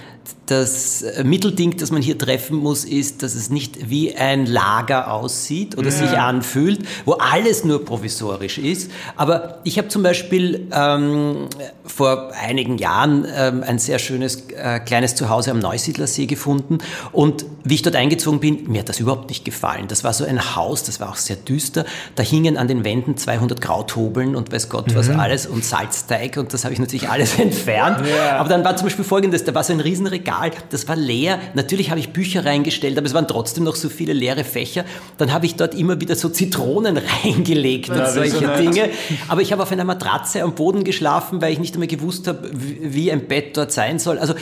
das 0.45 1.05
Mittelding, 1.23 1.77
das 1.77 1.91
man 1.91 2.01
hier 2.01 2.17
treffen 2.17 2.57
muss, 2.57 2.83
ist, 2.83 3.23
dass 3.23 3.33
es 3.33 3.49
nicht 3.49 3.89
wie 3.89 4.15
ein 4.15 4.45
Lager 4.45 5.11
aussieht 5.11 5.77
oder 5.77 5.89
ja. 5.89 5.91
sich 5.91 6.11
anfühlt, 6.17 6.81
wo 7.05 7.13
alles 7.13 7.63
nur 7.63 7.85
provisorisch 7.85 8.57
ist. 8.57 8.91
Aber 9.15 9.59
ich 9.63 9.77
habe 9.77 9.87
zum 9.87 10.03
Beispiel 10.03 10.67
ähm, 10.73 11.47
vor 11.85 12.31
einigen 12.33 12.77
Jahren 12.77 13.25
ähm, 13.33 13.63
ein 13.65 13.79
sehr 13.79 13.99
schönes 13.99 14.49
äh, 14.49 14.79
kleines 14.79 15.15
Zuhause 15.15 15.51
am 15.51 15.59
Neusiedlersee 15.59 16.25
gefunden 16.25 16.79
und 17.11 17.45
wie 17.63 17.75
ich 17.75 17.81
dort 17.81 17.95
eingezogen 17.95 18.41
bin, 18.41 18.69
mir 18.69 18.79
hat 18.79 18.89
das 18.89 18.99
überhaupt 18.99 19.29
nicht 19.29 19.45
gefallen. 19.45 19.87
Das 19.87 20.03
war 20.03 20.11
so 20.11 20.25
ein 20.25 20.55
Haus, 20.55 20.83
das 20.83 20.99
war 20.99 21.09
auch 21.09 21.15
sehr 21.15 21.37
düster. 21.37 21.85
Da 22.15 22.23
hingen 22.23 22.57
an 22.57 22.67
den 22.67 22.83
Wänden 22.83 23.15
200 23.15 23.61
Krauthobeln 23.61 24.35
und 24.35 24.51
weiß 24.51 24.67
Gott 24.67 24.93
was 24.93 25.07
mhm. 25.07 25.19
alles 25.19 25.45
und 25.45 25.63
Salzteig 25.63 26.35
und 26.35 26.53
das 26.53 26.65
habe 26.65 26.73
ich 26.73 26.79
natürlich 26.79 27.07
alles 27.09 27.39
entfernt. 27.39 28.05
Ja. 28.05 28.37
Aber 28.37 28.49
dann 28.49 28.65
war 28.65 28.75
zum 28.75 28.87
Beispiel 28.87 29.05
folgendes, 29.05 29.45
da 29.45 29.55
war 29.55 29.63
so 29.63 29.71
ein 29.71 29.79
Riesenregal 29.79 30.12
Regal, 30.13 30.51
das 30.69 30.87
war 30.87 30.95
leer. 30.95 31.39
Natürlich 31.53 31.89
habe 31.89 31.99
ich 31.99 32.11
Bücher 32.11 32.45
reingestellt, 32.45 32.97
aber 32.97 33.05
es 33.05 33.13
waren 33.13 33.27
trotzdem 33.27 33.63
noch 33.63 33.75
so 33.75 33.89
viele 33.89 34.13
leere 34.13 34.43
Fächer. 34.43 34.85
Dann 35.17 35.33
habe 35.33 35.45
ich 35.45 35.55
dort 35.55 35.75
immer 35.75 35.99
wieder 35.99 36.15
so 36.15 36.29
Zitronen 36.29 36.97
reingelegt 37.23 37.89
ja, 37.89 38.05
und 38.05 38.13
solche 38.13 38.47
so 38.47 38.55
Dinge. 38.55 38.89
Aber 39.27 39.41
ich 39.41 39.51
habe 39.51 39.61
auf 39.63 39.71
einer 39.71 39.83
Matratze 39.83 40.41
am 40.41 40.55
Boden 40.55 40.83
geschlafen, 40.83 41.41
weil 41.41 41.51
ich 41.51 41.59
nicht 41.59 41.73
einmal 41.73 41.87
gewusst 41.87 42.27
habe, 42.27 42.49
wie 42.53 43.11
ein 43.11 43.27
Bett 43.27 43.57
dort 43.57 43.71
sein 43.71 43.99
soll. 43.99 44.19
Also 44.19 44.35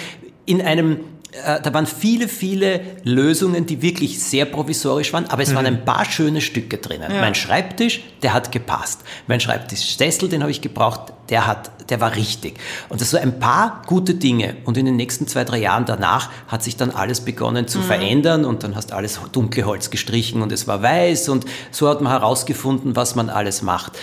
in 0.45 0.61
einem 0.61 0.99
äh, 1.31 1.61
da 1.61 1.73
waren 1.73 1.85
viele, 1.85 2.27
viele 2.27 2.81
Lösungen, 3.03 3.65
die 3.65 3.81
wirklich 3.81 4.21
sehr 4.21 4.45
provisorisch 4.45 5.13
waren, 5.13 5.27
aber 5.27 5.43
es 5.43 5.51
mhm. 5.51 5.55
waren 5.55 5.65
ein 5.65 5.85
paar 5.85 6.03
schöne 6.03 6.41
Stücke 6.41 6.77
drinnen. 6.77 7.09
Ja. 7.09 7.21
Mein 7.21 7.35
Schreibtisch, 7.35 8.03
der 8.21 8.33
hat 8.33 8.51
gepasst. 8.51 9.01
Mein 9.27 9.39
Schreibtischsessel, 9.39 10.27
den 10.27 10.41
habe 10.41 10.51
ich 10.51 10.59
gebraucht, 10.59 11.13
der, 11.29 11.47
hat, 11.47 11.89
der 11.89 12.01
war 12.01 12.15
richtig. 12.15 12.59
Und 12.89 12.99
das 12.99 13.11
so 13.11 13.17
ein 13.17 13.39
paar 13.39 13.81
gute 13.85 14.15
Dinge. 14.15 14.57
Und 14.65 14.77
in 14.77 14.85
den 14.85 14.97
nächsten 14.97 15.25
zwei, 15.27 15.45
drei 15.45 15.59
Jahren 15.59 15.85
danach 15.85 16.29
hat 16.47 16.63
sich 16.63 16.75
dann 16.75 16.91
alles 16.91 17.21
begonnen 17.21 17.67
zu 17.67 17.79
mhm. 17.79 17.83
verändern 17.83 18.43
und 18.43 18.63
dann 18.63 18.75
hast 18.75 18.91
alles 18.91 19.19
dunkle 19.31 19.65
Holz 19.65 19.89
gestrichen 19.89 20.41
und 20.41 20.51
es 20.51 20.67
war 20.67 20.81
weiß 20.81 21.29
und 21.29 21.45
so 21.71 21.87
hat 21.87 22.01
man 22.01 22.11
herausgefunden, 22.11 22.97
was 22.97 23.15
man 23.15 23.29
alles 23.29 23.61
macht. 23.61 23.93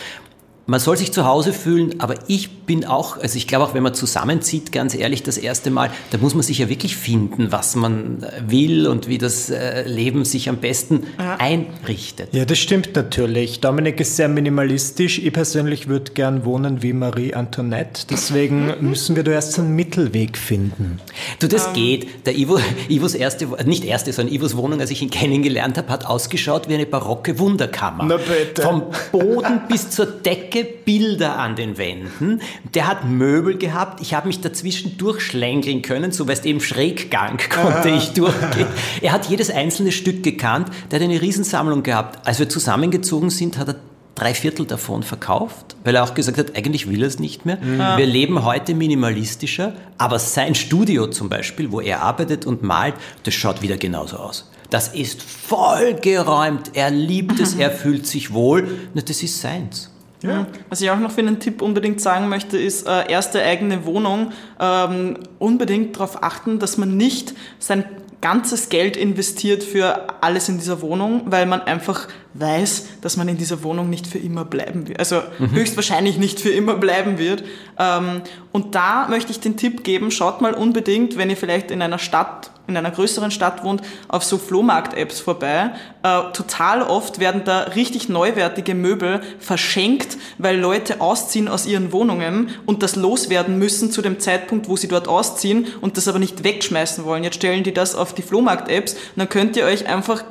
Man 0.70 0.80
soll 0.80 0.98
sich 0.98 1.12
zu 1.12 1.24
Hause 1.24 1.54
fühlen, 1.54 1.94
aber 1.98 2.16
ich 2.26 2.58
bin 2.66 2.84
auch, 2.84 3.16
also 3.16 3.38
ich 3.38 3.48
glaube 3.48 3.64
auch, 3.64 3.72
wenn 3.72 3.82
man 3.82 3.94
zusammenzieht, 3.94 4.70
ganz 4.70 4.94
ehrlich, 4.94 5.22
das 5.22 5.38
erste 5.38 5.70
Mal, 5.70 5.90
da 6.10 6.18
muss 6.18 6.34
man 6.34 6.42
sich 6.42 6.58
ja 6.58 6.68
wirklich 6.68 6.94
finden, 6.94 7.50
was 7.50 7.74
man 7.74 8.26
will 8.46 8.86
und 8.86 9.08
wie 9.08 9.16
das 9.16 9.48
äh, 9.48 9.88
Leben 9.88 10.26
sich 10.26 10.50
am 10.50 10.58
besten 10.58 11.04
ja. 11.18 11.36
einrichtet. 11.36 12.34
Ja, 12.34 12.44
das 12.44 12.58
stimmt 12.58 12.94
natürlich. 12.94 13.60
Dominik 13.60 13.98
ist 13.98 14.16
sehr 14.16 14.28
minimalistisch. 14.28 15.18
Ich 15.18 15.32
persönlich 15.32 15.88
würde 15.88 16.12
gern 16.12 16.44
wohnen 16.44 16.82
wie 16.82 16.92
Marie 16.92 17.32
Antoinette. 17.32 18.02
Deswegen 18.10 18.74
müssen 18.82 19.16
wir 19.16 19.24
da 19.24 19.30
erst 19.30 19.58
einen 19.58 19.74
Mittelweg 19.74 20.36
finden. 20.36 21.00
Du, 21.38 21.48
das 21.48 21.68
um. 21.68 21.68
Ähm. 21.68 21.74
geht. 21.76 22.26
Der 22.26 22.36
Ivo, 22.36 22.58
Ivos 22.90 23.14
erste, 23.14 23.46
nicht 23.64 23.86
erste, 23.86 24.12
sondern 24.12 24.34
Ivos 24.34 24.54
Wohnung, 24.54 24.82
als 24.82 24.90
ich 24.90 25.00
ihn 25.00 25.08
kennengelernt 25.08 25.78
habe, 25.78 25.88
hat 25.88 26.04
ausgeschaut 26.04 26.68
wie 26.68 26.74
eine 26.74 26.84
barocke 26.84 27.38
Wunderkammer. 27.38 28.04
Na 28.04 28.18
bitte. 28.18 28.60
Vom 28.60 28.82
Boden 29.12 29.62
bis 29.66 29.88
zur 29.88 30.04
Decke 30.04 30.57
starke 30.58 30.64
Bilder 30.84 31.38
an 31.38 31.56
den 31.56 31.78
Wänden. 31.78 32.40
Der 32.74 32.86
hat 32.86 33.04
Möbel 33.04 33.58
gehabt. 33.58 34.00
Ich 34.00 34.14
habe 34.14 34.26
mich 34.26 34.40
dazwischen 34.40 34.96
durchschlängeln 34.98 35.82
können, 35.82 36.12
so 36.12 36.26
weißt 36.26 36.46
eben 36.46 36.60
Schräggang 36.60 37.38
konnte 37.50 37.90
ich 37.90 38.12
durchgehen. 38.12 38.66
Er 39.00 39.12
hat 39.12 39.26
jedes 39.26 39.50
einzelne 39.50 39.92
Stück 39.92 40.22
gekannt. 40.22 40.68
Der 40.90 41.00
hat 41.00 41.04
eine 41.04 41.20
Riesensammlung 41.20 41.82
gehabt. 41.82 42.26
Als 42.26 42.38
wir 42.38 42.48
zusammengezogen 42.48 43.30
sind, 43.30 43.58
hat 43.58 43.68
er 43.68 43.76
drei 44.14 44.34
Viertel 44.34 44.66
davon 44.66 45.04
verkauft, 45.04 45.76
weil 45.84 45.94
er 45.94 46.02
auch 46.02 46.14
gesagt 46.14 46.38
hat, 46.38 46.56
eigentlich 46.56 46.88
will 46.88 47.02
er 47.02 47.08
es 47.08 47.20
nicht 47.20 47.46
mehr. 47.46 47.58
Mhm. 47.58 47.98
Wir 47.98 48.06
leben 48.06 48.44
heute 48.44 48.74
minimalistischer, 48.74 49.74
aber 49.96 50.18
sein 50.18 50.56
Studio 50.56 51.06
zum 51.06 51.28
Beispiel, 51.28 51.70
wo 51.70 51.80
er 51.80 52.02
arbeitet 52.02 52.44
und 52.44 52.64
malt, 52.64 52.94
das 53.22 53.34
schaut 53.34 53.62
wieder 53.62 53.76
genauso 53.76 54.16
aus. 54.16 54.50
Das 54.70 54.88
ist 54.88 55.22
vollgeräumt, 55.22 56.72
er 56.74 56.90
liebt 56.90 57.38
es, 57.38 57.54
er 57.54 57.70
fühlt 57.70 58.08
sich 58.08 58.32
wohl, 58.32 58.66
das 58.94 59.22
ist 59.22 59.40
seins. 59.40 59.88
Ja. 60.22 60.46
Was 60.68 60.80
ich 60.80 60.90
auch 60.90 60.98
noch 60.98 61.12
für 61.12 61.20
einen 61.20 61.38
Tipp 61.38 61.62
unbedingt 61.62 62.00
sagen 62.00 62.28
möchte, 62.28 62.58
ist 62.58 62.86
äh, 62.86 63.10
erste 63.10 63.42
eigene 63.42 63.84
Wohnung. 63.86 64.32
Ähm, 64.60 65.18
unbedingt 65.38 65.96
darauf 65.96 66.22
achten, 66.22 66.58
dass 66.58 66.76
man 66.76 66.96
nicht 66.96 67.34
sein 67.58 67.84
ganzes 68.20 68.68
Geld 68.68 68.96
investiert 68.96 69.62
für 69.62 70.22
alles 70.22 70.48
in 70.48 70.58
dieser 70.58 70.82
Wohnung, 70.82 71.22
weil 71.26 71.46
man 71.46 71.60
einfach 71.62 72.08
weiß, 72.34 72.86
dass 73.00 73.16
man 73.16 73.28
in 73.28 73.36
dieser 73.36 73.62
Wohnung 73.62 73.90
nicht 73.90 74.06
für 74.06 74.18
immer 74.18 74.44
bleiben 74.44 74.88
wird. 74.88 74.98
Also 74.98 75.22
mhm. 75.38 75.52
höchstwahrscheinlich 75.52 76.18
nicht 76.18 76.40
für 76.40 76.50
immer 76.50 76.74
bleiben 76.74 77.18
wird. 77.18 77.44
Ähm, 77.78 78.22
und 78.52 78.74
da 78.74 79.08
möchte 79.08 79.30
ich 79.30 79.40
den 79.40 79.56
Tipp 79.56 79.84
geben, 79.84 80.10
schaut 80.10 80.40
mal 80.40 80.54
unbedingt, 80.54 81.16
wenn 81.16 81.30
ihr 81.30 81.36
vielleicht 81.36 81.70
in 81.70 81.82
einer 81.82 81.98
Stadt 81.98 82.50
in 82.68 82.76
einer 82.76 82.90
größeren 82.90 83.30
Stadt 83.30 83.64
wohnt, 83.64 83.82
auf 84.08 84.22
so 84.22 84.36
Flohmarkt-Apps 84.36 85.20
vorbei. 85.20 85.70
Äh, 86.02 86.32
total 86.34 86.82
oft 86.82 87.18
werden 87.18 87.42
da 87.44 87.60
richtig 87.60 88.10
neuwertige 88.10 88.74
Möbel 88.74 89.22
verschenkt, 89.38 90.18
weil 90.36 90.58
Leute 90.58 91.00
ausziehen 91.00 91.48
aus 91.48 91.66
ihren 91.66 91.92
Wohnungen 91.92 92.50
und 92.66 92.82
das 92.82 92.94
loswerden 92.94 93.58
müssen 93.58 93.90
zu 93.90 94.02
dem 94.02 94.20
Zeitpunkt, 94.20 94.68
wo 94.68 94.76
sie 94.76 94.86
dort 94.86 95.08
ausziehen 95.08 95.66
und 95.80 95.96
das 95.96 96.08
aber 96.08 96.18
nicht 96.18 96.44
wegschmeißen 96.44 97.04
wollen. 97.04 97.24
Jetzt 97.24 97.36
stellen 97.36 97.64
die 97.64 97.72
das 97.72 97.94
auf 97.94 98.12
die 98.12 98.22
Flohmarkt-Apps 98.22 98.92
und 98.92 99.16
dann 99.16 99.30
könnt 99.30 99.56
ihr 99.56 99.64
euch 99.64 99.86
einfach 99.86 100.22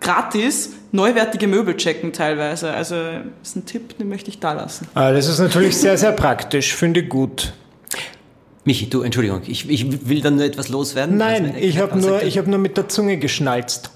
gratis 0.00 0.72
neuwertige 0.94 1.46
Möbel 1.46 1.76
checken 1.76 2.12
teilweise. 2.12 2.72
Also 2.72 2.94
das 2.94 3.48
ist 3.48 3.56
ein 3.56 3.66
Tipp, 3.66 3.98
den 3.98 4.08
möchte 4.08 4.30
ich 4.30 4.38
da 4.38 4.52
lassen. 4.52 4.88
Ah, 4.94 5.12
das 5.12 5.28
ist 5.28 5.40
natürlich 5.40 5.76
sehr, 5.76 5.98
sehr 5.98 6.12
praktisch, 6.12 6.74
finde 6.74 7.00
ich 7.00 7.08
gut. 7.08 7.52
Michi, 8.64 8.88
du, 8.88 9.02
Entschuldigung, 9.02 9.42
ich, 9.46 9.68
ich 9.68 10.08
will 10.08 10.22
dann 10.22 10.36
nur 10.36 10.44
etwas 10.44 10.70
loswerden. 10.70 11.18
Nein, 11.18 11.54
ich 11.58 11.78
habe 11.78 11.98
nur, 11.98 12.20
hab 12.20 12.46
nur 12.46 12.58
mit 12.58 12.78
der 12.78 12.88
Zunge 12.88 13.18
geschnalzt. 13.18 13.90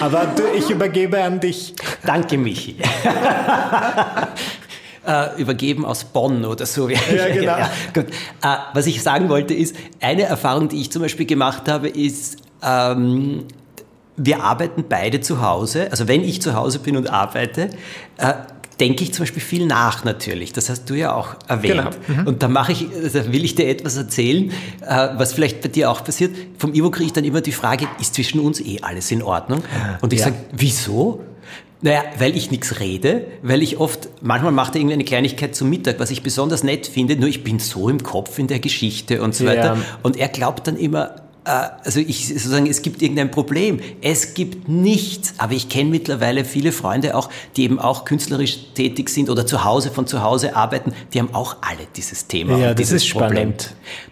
Aber 0.00 0.26
du, 0.34 0.44
ich 0.56 0.70
übergebe 0.70 1.22
an 1.22 1.40
dich. 1.40 1.74
Danke, 2.06 2.38
Michi. 2.38 2.76
äh, 5.06 5.40
übergeben 5.40 5.84
aus 5.84 6.04
Bonn 6.04 6.46
oder 6.46 6.64
so. 6.64 6.88
Ja, 6.88 6.98
genau. 7.28 7.42
ja, 7.58 7.70
gut. 7.92 8.06
Äh, 8.06 8.56
was 8.72 8.86
ich 8.86 9.02
sagen 9.02 9.28
wollte 9.28 9.52
ist, 9.52 9.76
eine 10.00 10.22
Erfahrung, 10.22 10.68
die 10.68 10.80
ich 10.80 10.90
zum 10.90 11.02
Beispiel 11.02 11.26
gemacht 11.26 11.68
habe, 11.68 11.88
ist, 11.88 12.38
ähm, 12.62 13.44
wir 14.16 14.42
arbeiten 14.42 14.84
beide 14.88 15.20
zu 15.20 15.40
Hause. 15.40 15.88
Also 15.90 16.08
wenn 16.08 16.22
ich 16.22 16.42
zu 16.42 16.54
Hause 16.54 16.78
bin 16.78 16.96
und 16.96 17.10
arbeite, 17.10 17.70
äh, 18.18 18.34
denke 18.80 19.04
ich 19.04 19.12
zum 19.12 19.22
Beispiel 19.22 19.42
viel 19.42 19.66
nach 19.66 20.04
natürlich. 20.04 20.52
Das 20.52 20.68
hast 20.68 20.90
du 20.90 20.94
ja 20.94 21.14
auch 21.14 21.36
erwähnt. 21.48 21.98
Genau. 22.06 22.20
Mhm. 22.22 22.26
Und 22.26 22.42
da 22.42 22.48
mache 22.48 22.72
ich, 22.72 22.86
da 23.12 23.32
will 23.32 23.44
ich 23.44 23.54
dir 23.54 23.68
etwas 23.68 23.96
erzählen, 23.96 24.50
äh, 24.80 25.08
was 25.14 25.32
vielleicht 25.32 25.60
bei 25.60 25.68
dir 25.68 25.90
auch 25.90 26.04
passiert. 26.04 26.34
Vom 26.58 26.74
Ivo 26.74 26.90
kriege 26.90 27.06
ich 27.06 27.12
dann 27.12 27.24
immer 27.24 27.40
die 27.40 27.52
Frage, 27.52 27.86
ist 28.00 28.14
zwischen 28.14 28.40
uns 28.40 28.60
eh 28.60 28.80
alles 28.82 29.10
in 29.10 29.22
Ordnung? 29.22 29.62
Und 30.00 30.12
ich 30.12 30.20
ja. 30.20 30.26
sage, 30.26 30.36
wieso? 30.52 31.20
Naja, 31.84 32.02
weil 32.18 32.36
ich 32.36 32.52
nichts 32.52 32.78
rede, 32.78 33.26
weil 33.42 33.60
ich 33.60 33.78
oft, 33.78 34.08
manchmal 34.20 34.52
macht 34.52 34.74
er 34.74 34.76
irgendeine 34.76 35.04
Kleinigkeit 35.04 35.56
zum 35.56 35.68
Mittag, 35.68 35.98
was 35.98 36.12
ich 36.12 36.22
besonders 36.22 36.62
nett 36.62 36.86
finde, 36.86 37.16
nur 37.16 37.28
ich 37.28 37.42
bin 37.42 37.58
so 37.58 37.88
im 37.88 38.04
Kopf 38.04 38.38
in 38.38 38.46
der 38.46 38.60
Geschichte 38.60 39.20
und 39.20 39.34
so 39.34 39.46
weiter. 39.46 39.74
Ja. 39.74 39.78
Und 40.04 40.16
er 40.16 40.28
glaubt 40.28 40.68
dann 40.68 40.76
immer, 40.76 41.16
also 41.44 41.98
ich 42.00 42.28
sozusagen, 42.28 42.66
es 42.66 42.82
gibt 42.82 43.02
irgendein 43.02 43.30
Problem. 43.30 43.80
Es 44.00 44.34
gibt 44.34 44.68
nichts. 44.68 45.34
Aber 45.38 45.52
ich 45.52 45.68
kenne 45.68 45.90
mittlerweile 45.90 46.44
viele 46.44 46.72
Freunde 46.72 47.16
auch, 47.16 47.28
die 47.56 47.64
eben 47.64 47.78
auch 47.78 48.04
künstlerisch 48.04 48.72
tätig 48.74 49.08
sind 49.10 49.28
oder 49.28 49.46
zu 49.46 49.64
Hause 49.64 49.90
von 49.90 50.06
zu 50.06 50.22
Hause 50.22 50.54
arbeiten. 50.56 50.92
Die 51.12 51.18
haben 51.18 51.34
auch 51.34 51.56
alle 51.60 51.86
dieses 51.96 52.26
Thema. 52.26 52.56
Ja, 52.58 52.74
das 52.74 52.92
ist 52.92 53.06
spannend. 53.06 53.32
Problem. 53.32 53.54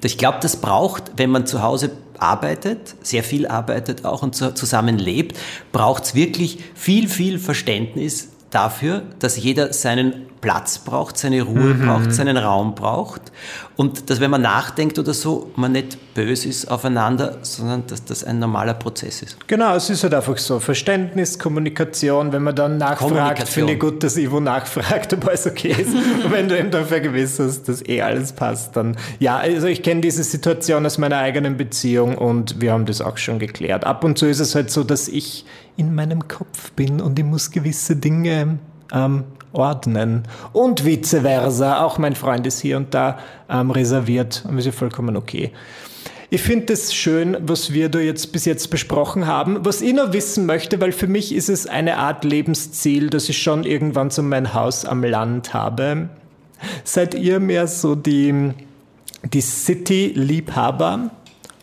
Ich 0.02 0.18
glaube, 0.18 0.38
das 0.40 0.56
braucht, 0.56 1.12
wenn 1.16 1.30
man 1.30 1.46
zu 1.46 1.62
Hause 1.62 1.92
arbeitet, 2.18 2.96
sehr 3.02 3.22
viel 3.22 3.46
arbeitet 3.46 4.04
auch 4.04 4.22
und 4.22 4.34
zusammen 4.34 4.98
lebt, 4.98 5.38
braucht 5.72 6.04
es 6.04 6.14
wirklich 6.14 6.58
viel, 6.74 7.08
viel 7.08 7.38
Verständnis 7.38 8.28
dafür, 8.50 9.04
dass 9.20 9.36
jeder 9.36 9.72
seinen 9.72 10.26
Platz 10.40 10.78
braucht, 10.78 11.18
seine 11.18 11.42
Ruhe 11.42 11.74
mhm. 11.74 11.86
braucht, 11.86 12.12
seinen 12.12 12.36
Raum 12.36 12.74
braucht 12.74 13.30
und 13.76 14.10
dass 14.10 14.20
wenn 14.20 14.30
man 14.30 14.42
nachdenkt 14.42 14.98
oder 14.98 15.14
so, 15.14 15.50
man 15.56 15.72
nicht 15.72 16.14
böse 16.14 16.48
ist 16.48 16.70
aufeinander, 16.70 17.38
sondern 17.42 17.86
dass 17.86 18.04
das 18.04 18.24
ein 18.24 18.38
normaler 18.38 18.74
Prozess 18.74 19.22
ist. 19.22 19.48
Genau, 19.48 19.74
es 19.74 19.88
ist 19.88 20.02
halt 20.02 20.12
einfach 20.12 20.36
so. 20.36 20.60
Verständnis, 20.60 21.38
Kommunikation, 21.38 22.32
wenn 22.32 22.42
man 22.42 22.54
dann 22.54 22.78
nachfragt, 22.78 23.48
finde 23.48 23.74
ich 23.74 23.80
gut, 23.80 24.02
dass 24.02 24.16
Ivo 24.16 24.40
nachfragt, 24.40 25.14
ob 25.14 25.26
alles 25.28 25.46
okay 25.46 25.74
ist. 25.78 25.94
und 25.94 26.30
wenn 26.30 26.48
du 26.48 26.58
ihm 26.58 26.70
dann 26.70 26.84
vergewisserst, 26.84 27.68
dass 27.68 27.86
eh 27.86 28.02
alles 28.02 28.32
passt, 28.32 28.76
dann 28.76 28.96
ja, 29.18 29.38
also 29.38 29.66
ich 29.66 29.82
kenne 29.82 30.02
diese 30.02 30.24
Situation 30.24 30.84
aus 30.84 30.98
meiner 30.98 31.16
eigenen 31.16 31.56
Beziehung 31.56 32.18
und 32.18 32.60
wir 32.60 32.72
haben 32.72 32.86
das 32.86 33.00
auch 33.00 33.16
schon 33.16 33.38
geklärt. 33.38 33.84
Ab 33.84 34.04
und 34.04 34.18
zu 34.18 34.26
ist 34.26 34.40
es 34.40 34.54
halt 34.54 34.70
so, 34.70 34.84
dass 34.84 35.08
ich 35.08 35.44
in 35.76 35.94
meinem 35.94 36.28
Kopf 36.28 36.72
bin 36.72 37.00
und 37.00 37.18
ich 37.18 37.24
muss 37.24 37.50
gewisse 37.50 37.96
Dinge 37.96 38.58
ähm, 38.92 39.24
ordnen. 39.52 40.24
Und 40.52 40.84
vice 40.84 41.20
versa. 41.22 41.84
Auch 41.84 41.98
mein 41.98 42.14
Freund 42.14 42.46
ist 42.46 42.60
hier 42.60 42.76
und 42.76 42.94
da 42.94 43.18
ähm, 43.48 43.70
reserviert. 43.70 44.44
Und 44.48 44.58
ist 44.58 44.66
ja 44.66 44.72
vollkommen 44.72 45.16
okay. 45.16 45.52
Ich 46.32 46.42
finde 46.42 46.72
es 46.74 46.94
schön, 46.94 47.36
was 47.40 47.72
wir 47.72 47.88
da 47.88 47.98
jetzt 47.98 48.30
bis 48.30 48.44
jetzt 48.44 48.70
besprochen 48.70 49.26
haben. 49.26 49.64
Was 49.64 49.82
ich 49.82 49.92
noch 49.92 50.12
wissen 50.12 50.46
möchte, 50.46 50.80
weil 50.80 50.92
für 50.92 51.08
mich 51.08 51.34
ist 51.34 51.48
es 51.48 51.66
eine 51.66 51.96
Art 51.96 52.22
Lebensziel, 52.22 53.10
dass 53.10 53.28
ich 53.28 53.42
schon 53.42 53.64
irgendwann 53.64 54.10
so 54.10 54.22
mein 54.22 54.54
Haus 54.54 54.84
am 54.84 55.02
Land 55.02 55.52
habe. 55.54 56.08
Seid 56.84 57.14
ihr 57.14 57.40
mehr 57.40 57.66
so 57.66 57.96
die, 57.96 58.52
die 59.24 59.40
City-Liebhaber 59.40 61.10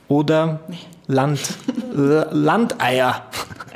oder 0.10 0.60
Land, 1.08 1.40
Landeier? 1.94 3.24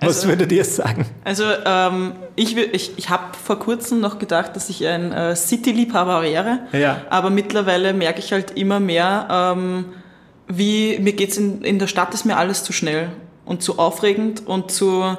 Was 0.02 0.18
also, 0.18 0.30
würdet 0.30 0.52
ihr 0.52 0.66
sagen? 0.66 1.06
Also 1.24 1.44
ähm, 1.64 2.14
ich, 2.36 2.58
ich, 2.58 2.98
ich 2.98 3.10
habe 3.10 3.38
vor 3.44 3.60
kurzem 3.60 4.00
noch 4.00 4.18
gedacht, 4.18 4.56
dass 4.56 4.70
ich 4.70 4.86
ein 4.88 5.12
äh, 5.12 5.36
City-Liebhaber 5.36 6.24
wäre. 6.24 6.60
Ja. 6.72 7.02
Aber 7.12 7.30
mittlerweile 7.30 7.94
merke 7.94 8.20
ich 8.20 8.34
halt 8.34 8.58
immer 8.58 8.80
mehr, 8.80 9.28
ähm, 9.30 9.86
wie 10.48 10.98
mir 11.00 11.14
geht's 11.14 11.38
in, 11.38 11.62
in 11.64 11.78
der 11.78 11.88
Stadt 11.88 12.14
ist 12.16 12.26
mir 12.26 12.38
alles 12.38 12.64
zu 12.64 12.74
schnell 12.74 13.10
und 13.46 13.62
zu 13.62 13.78
aufregend 13.78 14.48
und 14.48 14.72
zu 14.72 15.18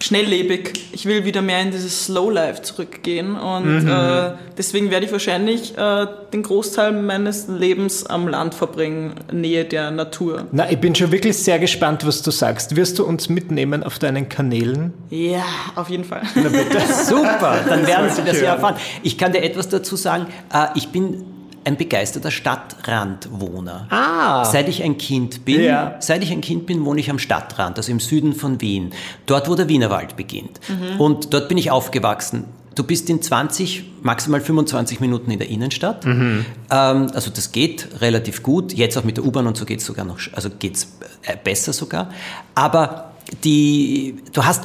schnelllebig. 0.00 0.88
Ich 0.92 1.06
will 1.06 1.24
wieder 1.24 1.42
mehr 1.42 1.60
in 1.60 1.70
dieses 1.70 2.04
Slow 2.04 2.30
Life 2.30 2.62
zurückgehen 2.62 3.36
und 3.36 3.84
mhm. 3.84 3.88
äh, 3.88 4.32
deswegen 4.56 4.90
werde 4.90 5.06
ich 5.06 5.12
wahrscheinlich 5.12 5.76
äh, 5.76 6.06
den 6.32 6.42
Großteil 6.42 6.92
meines 6.92 7.48
Lebens 7.48 8.06
am 8.06 8.28
Land 8.28 8.54
verbringen, 8.54 9.14
Nähe 9.32 9.64
der 9.64 9.90
Natur. 9.90 10.46
Na, 10.52 10.70
ich 10.70 10.78
bin 10.78 10.94
schon 10.94 11.12
wirklich 11.12 11.36
sehr 11.38 11.58
gespannt, 11.58 12.06
was 12.06 12.22
du 12.22 12.30
sagst. 12.30 12.76
Wirst 12.76 12.98
du 12.98 13.04
uns 13.04 13.28
mitnehmen 13.28 13.82
auf 13.82 13.98
deinen 13.98 14.28
Kanälen? 14.28 14.92
Ja, 15.10 15.44
auf 15.74 15.88
jeden 15.88 16.04
Fall. 16.04 16.22
Na 16.34 16.48
bitte. 16.48 16.78
Super, 17.04 17.58
dann 17.68 17.86
werden 17.86 18.10
Sie 18.10 18.22
das 18.22 18.40
ja 18.40 18.54
erfahren. 18.54 18.76
Ich 19.02 19.18
kann 19.18 19.32
dir 19.32 19.42
etwas 19.42 19.68
dazu 19.68 19.96
sagen. 19.96 20.26
Äh, 20.52 20.66
ich 20.74 20.88
bin 20.88 21.37
ein 21.68 21.76
begeisterter 21.76 22.30
Stadtrandwohner. 22.30 23.86
Ah. 23.90 24.44
Seit 24.44 24.68
ich 24.68 24.82
ein 24.82 24.96
Kind 24.96 25.44
bin, 25.44 25.62
ja. 25.62 25.96
seit 26.00 26.22
ich 26.22 26.32
ein 26.32 26.40
Kind 26.40 26.66
bin, 26.66 26.84
wohne 26.84 26.98
ich 26.98 27.10
am 27.10 27.18
Stadtrand, 27.18 27.76
also 27.76 27.92
im 27.92 28.00
Süden 28.00 28.34
von 28.34 28.60
Wien. 28.60 28.92
Dort, 29.26 29.48
wo 29.48 29.54
der 29.54 29.68
Wienerwald 29.68 30.16
beginnt. 30.16 30.60
Mhm. 30.68 31.00
Und 31.00 31.34
dort 31.34 31.48
bin 31.48 31.58
ich 31.58 31.70
aufgewachsen. 31.70 32.44
Du 32.74 32.84
bist 32.84 33.10
in 33.10 33.20
20, 33.20 33.84
maximal 34.02 34.40
25 34.40 35.00
Minuten 35.00 35.30
in 35.30 35.38
der 35.38 35.48
Innenstadt. 35.48 36.06
Mhm. 36.06 36.46
Ähm, 36.70 37.10
also 37.12 37.30
das 37.30 37.52
geht 37.52 38.00
relativ 38.00 38.42
gut. 38.42 38.72
Jetzt 38.72 38.96
auch 38.96 39.04
mit 39.04 39.18
der 39.18 39.24
U-Bahn 39.24 39.46
und 39.46 39.56
so 39.56 39.66
geht 39.66 39.80
es 39.80 39.84
sogar 39.84 40.06
noch, 40.06 40.18
also 40.32 40.48
geht's 40.48 40.96
äh, 41.22 41.36
besser 41.36 41.74
sogar. 41.74 42.10
Aber 42.54 43.12
die, 43.44 44.22
du 44.32 44.44
hast 44.44 44.64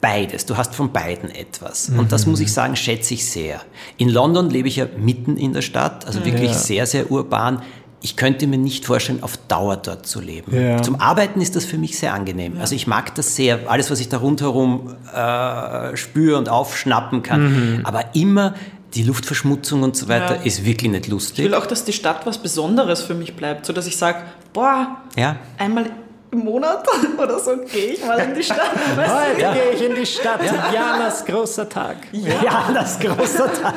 beides. 0.00 0.46
Du 0.46 0.56
hast 0.56 0.74
von 0.74 0.92
beiden 0.92 1.30
etwas. 1.30 1.88
Mhm. 1.88 1.98
Und 2.00 2.12
das 2.12 2.26
muss 2.26 2.40
ich 2.40 2.52
sagen, 2.52 2.76
schätze 2.76 3.14
ich 3.14 3.28
sehr. 3.30 3.60
In 3.96 4.08
London 4.08 4.50
lebe 4.50 4.68
ich 4.68 4.76
ja 4.76 4.86
mitten 4.98 5.36
in 5.36 5.52
der 5.52 5.62
Stadt, 5.62 6.06
also 6.06 6.24
wirklich 6.24 6.52
ja. 6.52 6.58
sehr, 6.58 6.86
sehr 6.86 7.10
urban. 7.10 7.62
Ich 8.00 8.16
könnte 8.16 8.46
mir 8.46 8.58
nicht 8.58 8.84
vorstellen, 8.84 9.22
auf 9.22 9.36
Dauer 9.48 9.76
dort 9.76 10.06
zu 10.06 10.20
leben. 10.20 10.54
Ja. 10.54 10.80
Zum 10.82 11.00
Arbeiten 11.00 11.40
ist 11.40 11.56
das 11.56 11.64
für 11.64 11.78
mich 11.78 11.98
sehr 11.98 12.14
angenehm. 12.14 12.54
Ja. 12.54 12.60
Also 12.60 12.76
ich 12.76 12.86
mag 12.86 13.14
das 13.16 13.34
sehr, 13.34 13.68
alles, 13.68 13.90
was 13.90 13.98
ich 13.98 14.08
da 14.08 14.18
rundherum 14.18 14.94
äh, 15.12 15.96
spüre 15.96 16.38
und 16.38 16.48
aufschnappen 16.48 17.22
kann. 17.24 17.78
Mhm. 17.78 17.86
Aber 17.86 18.14
immer 18.14 18.54
die 18.94 19.02
Luftverschmutzung 19.02 19.82
und 19.82 19.96
so 19.96 20.08
weiter 20.08 20.36
ja. 20.36 20.42
ist 20.42 20.64
wirklich 20.64 20.90
nicht 20.90 21.08
lustig. 21.08 21.40
Ich 21.40 21.44
will 21.44 21.54
auch, 21.54 21.66
dass 21.66 21.84
die 21.84 21.92
Stadt 21.92 22.24
was 22.24 22.38
Besonderes 22.38 23.02
für 23.02 23.14
mich 23.14 23.34
bleibt, 23.34 23.66
so 23.66 23.72
dass 23.72 23.86
ich 23.86 23.96
sage, 23.96 24.18
boah, 24.52 24.96
ja. 25.16 25.36
einmal 25.58 25.90
Monat 26.30 26.86
oder 27.18 27.38
so 27.38 27.56
gehe 27.56 27.92
ich 27.92 28.04
mal 28.04 28.18
in 28.18 28.34
die 28.34 28.42
Stadt. 28.42 28.70
Heute 28.96 29.40
ja. 29.40 29.52
gehe 29.54 29.70
ich 29.72 29.82
in 29.82 29.94
die 29.94 30.06
Stadt. 30.06 30.40
Ja. 30.44 30.70
Janas 30.72 31.24
großer 31.24 31.68
Tag. 31.68 31.96
Ja. 32.12 32.34
Janas 32.42 32.98
großer 32.98 33.52
Tag. 33.52 33.74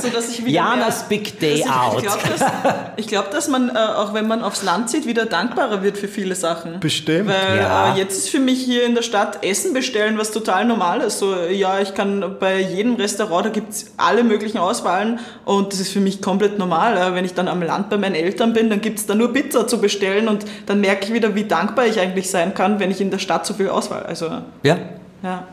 So, 0.00 0.08
dass 0.08 0.28
ich 0.28 0.40
Janas 0.40 1.08
mehr, 1.08 1.18
Big 1.18 1.40
Day 1.40 1.60
ich, 1.60 1.70
Out. 1.70 1.96
Ich 1.96 2.02
glaube, 2.02 2.22
dass, 2.28 3.06
glaub, 3.06 3.30
dass, 3.30 3.48
man, 3.48 3.70
äh, 3.74 3.78
auch 3.78 4.12
wenn 4.12 4.28
man 4.28 4.42
aufs 4.42 4.62
Land 4.62 4.90
zieht, 4.90 5.06
wieder 5.06 5.26
dankbarer 5.26 5.82
wird 5.82 5.96
für 5.96 6.08
viele 6.08 6.34
Sachen. 6.34 6.80
Bestimmt. 6.80 7.28
Weil 7.28 7.58
ja. 7.58 7.94
äh, 7.94 7.98
jetzt 7.98 8.18
ist 8.18 8.28
für 8.28 8.40
mich 8.40 8.62
hier 8.62 8.84
in 8.84 8.94
der 8.94 9.02
Stadt 9.02 9.44
Essen 9.44 9.72
bestellen, 9.72 10.18
was 10.18 10.30
total 10.30 10.66
normal 10.66 11.00
ist. 11.00 11.18
So, 11.18 11.34
ja, 11.36 11.80
ich 11.80 11.94
kann 11.94 12.36
bei 12.38 12.60
jedem 12.60 12.96
Restaurant, 12.96 13.46
da 13.46 13.50
gibt 13.50 13.72
es 13.72 13.92
alle 13.96 14.24
möglichen 14.24 14.58
Auswahlen 14.58 15.20
und 15.44 15.72
das 15.72 15.80
ist 15.80 15.92
für 15.92 16.00
mich 16.00 16.20
komplett 16.20 16.58
normal. 16.58 16.96
Äh, 16.98 17.14
wenn 17.14 17.24
ich 17.24 17.32
dann 17.32 17.48
am 17.48 17.62
Land 17.62 17.88
bei 17.88 17.96
meinen 17.96 18.14
Eltern 18.14 18.52
bin, 18.52 18.68
dann 18.68 18.82
gibt 18.82 18.98
es 18.98 19.06
da 19.06 19.14
nur 19.14 19.32
Pizza 19.32 19.66
zu 19.66 19.80
bestellen 19.80 20.28
und 20.28 20.44
dann 20.66 20.80
merke 20.80 21.06
ich 21.06 21.14
wieder, 21.14 21.34
wie 21.34 21.44
dankbar 21.44 21.77
dankbar 21.78 21.86
ich 21.86 22.00
eigentlich 22.00 22.30
sein 22.30 22.54
kann, 22.54 22.80
wenn 22.80 22.90
ich 22.90 23.00
in 23.00 23.10
der 23.10 23.18
Stadt 23.18 23.46
so 23.46 23.54
viel 23.54 23.68
Auswahl. 23.68 24.04
Also, 24.04 24.26
ja. 24.62 24.78
ja. 25.22 25.46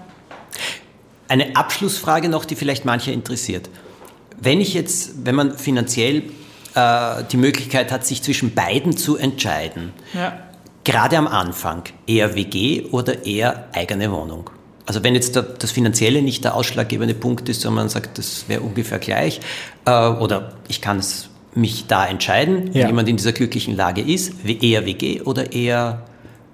Eine 1.27 1.55
Abschlussfrage 1.55 2.29
noch, 2.29 2.45
die 2.45 2.55
vielleicht 2.55 2.85
manche 2.85 3.11
interessiert. 3.11 3.69
Wenn 4.39 4.61
ich 4.61 4.73
jetzt, 4.73 5.25
wenn 5.25 5.35
man 5.35 5.57
finanziell 5.57 6.23
äh, 6.75 7.23
die 7.31 7.37
Möglichkeit 7.37 7.91
hat, 7.91 8.05
sich 8.05 8.21
zwischen 8.21 8.53
beiden 8.53 8.97
zu 8.97 9.17
entscheiden, 9.17 9.93
ja. 10.13 10.37
gerade 10.83 11.17
am 11.17 11.27
Anfang, 11.27 11.83
eher 12.05 12.35
WG 12.35 12.83
oder 12.91 13.25
eher 13.25 13.67
eigene 13.73 14.11
Wohnung? 14.11 14.49
Also 14.87 15.03
wenn 15.03 15.15
jetzt 15.15 15.35
das 15.35 15.71
Finanzielle 15.71 16.21
nicht 16.21 16.43
der 16.43 16.53
ausschlaggebende 16.53 17.15
Punkt 17.15 17.49
ist, 17.49 17.61
sondern 17.61 17.85
man 17.85 17.89
sagt, 17.89 18.19
das 18.19 18.47
wäre 18.47 18.61
ungefähr 18.61 18.99
gleich, 18.99 19.39
äh, 19.85 19.91
oder 19.91 20.53
ich 20.67 20.79
kann 20.81 21.01
mich 21.55 21.87
da 21.87 22.05
entscheiden, 22.05 22.67
ja. 22.67 22.81
wenn 22.81 22.87
jemand 22.87 23.09
in 23.09 23.17
dieser 23.17 23.31
glücklichen 23.31 23.75
Lage 23.75 24.01
ist, 24.01 24.45
eher 24.45 24.85
WG 24.85 25.21
oder 25.21 25.53
eher 25.53 26.03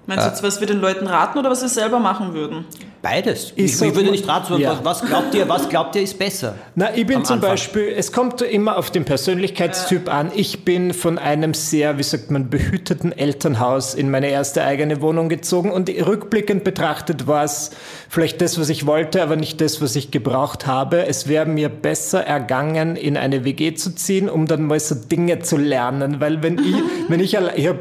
Meinst 0.08 0.26
du 0.26 0.30
jetzt, 0.30 0.44
was 0.44 0.60
wir 0.60 0.68
den 0.68 0.82
Leuten 0.82 1.08
raten 1.08 1.38
oder 1.38 1.50
was 1.50 1.62
wir 1.62 1.70
selber 1.70 2.00
machen 2.00 2.34
würden? 2.34 2.66
Beides. 3.02 3.54
Ich, 3.56 3.82
ich, 3.82 3.96
würde 3.96 4.12
nicht 4.12 4.28
raten, 4.28 4.60
ja. 4.60 4.80
was, 4.84 5.02
glaubt 5.02 5.34
ihr, 5.34 5.50
was 5.50 5.70
glaubt 5.70 5.96
ihr 5.96 6.04
ist 6.04 6.20
besser? 6.20 6.54
Na, 6.76 6.96
ich 6.96 7.08
bin 7.08 7.26
zum 7.26 7.36
Anfang? 7.36 7.52
Beispiel, 7.52 7.94
es 7.98 8.12
kommt 8.12 8.42
immer 8.44 8.78
auf 8.78 8.92
den 8.92 9.06
Persönlichkeitstyp 9.06 10.08
ja. 10.08 10.14
an. 10.14 10.32
Ich 10.36 10.66
bin 10.66 10.94
von 10.94 11.18
einem 11.18 11.56
sehr, 11.56 11.98
wie 11.98 12.04
sagt 12.04 12.30
man, 12.30 12.52
behüteten 12.52 13.12
Elternhaus 13.12 13.96
in 13.96 14.12
meine 14.12 14.30
erste 14.30 14.64
eigene 14.64 15.02
Wohnung 15.02 15.30
gezogen 15.30 15.72
und 15.72 15.90
rückblickend 15.90 16.64
betrachtet 16.64 17.26
war 17.26 17.44
es 17.44 17.72
vielleicht 18.08 18.40
das, 18.40 18.60
was 18.60 18.70
ich 18.70 18.86
wollte, 18.86 19.24
aber 19.24 19.36
nicht 19.36 19.62
das, 19.62 19.82
was 19.82 19.96
ich 19.96 20.12
gebraucht 20.12 20.68
habe. 20.68 21.08
Es 21.08 21.28
wäre 21.28 21.48
mir 21.48 21.70
besser 21.70 22.24
ergangen, 22.24 22.96
in 22.96 23.18
eine 23.18 23.46
WG 23.46 23.74
zu 23.74 23.96
ziehen, 23.96 24.30
um 24.30 24.46
dann 24.46 24.68
mal 24.68 24.80
so 24.80 24.94
Dinge 24.94 25.40
zu 25.40 25.58
lernen, 25.58 26.20
weil 26.20 26.44
wenn 26.44 26.60
ich, 26.60 26.76
wenn 27.08 27.20
ich, 27.20 27.34
ich 27.34 27.68
habe 27.68 27.80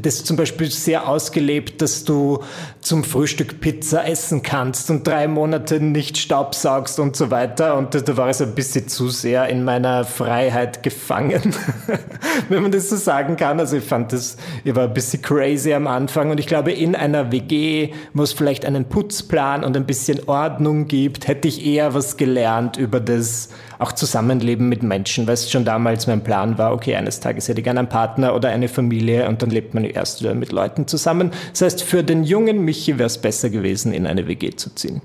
das 0.00 0.24
zum 0.24 0.36
Beispiel 0.36 0.70
sehr 0.70 1.06
ausgelebt, 1.06 1.82
dass 1.82 2.04
du 2.04 2.42
zum 2.80 3.04
Frühstück 3.04 3.60
Pizza 3.60 4.06
essen 4.06 4.42
kannst 4.42 4.90
und 4.90 5.06
drei 5.06 5.28
Monate 5.28 5.80
nicht 5.80 6.16
staubsaugst 6.16 6.98
und 6.98 7.14
so 7.14 7.30
weiter. 7.30 7.76
Und 7.76 7.94
da 7.94 8.16
war 8.16 8.28
es 8.28 8.40
ein 8.40 8.54
bisschen 8.54 8.88
zu 8.88 9.08
sehr 9.08 9.48
in 9.48 9.64
meiner 9.64 10.04
Freiheit 10.04 10.82
gefangen, 10.82 11.54
wenn 12.48 12.62
man 12.62 12.72
das 12.72 12.88
so 12.88 12.96
sagen 12.96 13.36
kann. 13.36 13.60
Also 13.60 13.76
ich 13.76 13.84
fand 13.84 14.12
das, 14.12 14.36
ich 14.64 14.74
war 14.74 14.84
ein 14.84 14.94
bisschen 14.94 15.20
crazy 15.20 15.74
am 15.74 15.86
Anfang 15.86 16.30
und 16.30 16.40
ich 16.40 16.46
glaube, 16.46 16.72
in 16.72 16.94
einer 16.94 17.30
WG, 17.30 17.92
wo 18.14 18.22
es 18.22 18.32
vielleicht 18.32 18.64
einen 18.64 18.86
Putzplan 18.86 19.62
und 19.62 19.76
ein 19.76 19.84
bisschen 19.84 20.26
Ordnung 20.26 20.88
gibt, 20.88 21.28
hätte 21.28 21.48
ich 21.48 21.66
eher 21.66 21.92
was 21.92 22.16
gelernt 22.16 22.78
über 22.78 23.00
das 23.00 23.50
auch 23.82 23.92
Zusammenleben 23.92 24.68
mit 24.68 24.82
Menschen, 24.82 25.26
weil 25.26 25.34
es 25.34 25.50
schon 25.50 25.64
damals 25.64 26.06
mein 26.06 26.24
Plan 26.24 26.56
war, 26.56 26.72
okay, 26.72 26.96
eines 26.96 27.20
Tages 27.20 27.48
hätte 27.48 27.60
ich 27.60 27.64
gerne 27.64 27.80
einen 27.80 27.88
Partner 27.88 28.34
oder 28.34 28.48
eine 28.48 28.68
Familie 28.68 29.28
und 29.28 29.42
dann 29.42 29.50
lebt 29.50 29.74
man 29.74 29.84
erst 29.84 30.22
wieder 30.22 30.34
mit 30.34 30.52
Leuten 30.52 30.86
zusammen. 30.86 31.32
Das 31.50 31.62
heißt, 31.62 31.82
für 31.82 32.02
den 32.02 32.24
jungen 32.24 32.64
Michi 32.64 32.98
wäre 32.98 33.08
es 33.08 33.18
besser 33.18 33.50
gewesen, 33.50 33.92
in 33.92 34.06
eine 34.06 34.26
WG 34.26 34.50
zu 34.56 34.74
ziehen. 34.74 35.02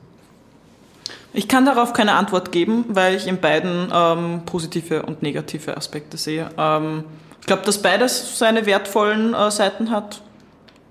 Ich 1.34 1.48
kann 1.48 1.66
darauf 1.66 1.94
keine 1.94 2.14
Antwort 2.14 2.52
geben, 2.52 2.86
weil 2.88 3.16
ich 3.16 3.28
in 3.28 3.40
beiden 3.40 3.92
ähm, 3.94 4.42
positive 4.46 5.04
und 5.04 5.22
negative 5.22 5.76
Aspekte 5.76 6.18
sehe. 6.18 6.50
Ähm, 6.58 7.04
ich 7.42 7.48
glaube, 7.48 7.64
dass 7.64 7.82
beides 7.82 8.40
seine 8.40 8.66
wertvollen 8.66 9.34
äh, 9.34 9.52
Seiten 9.52 9.92
hat. 9.92 10.22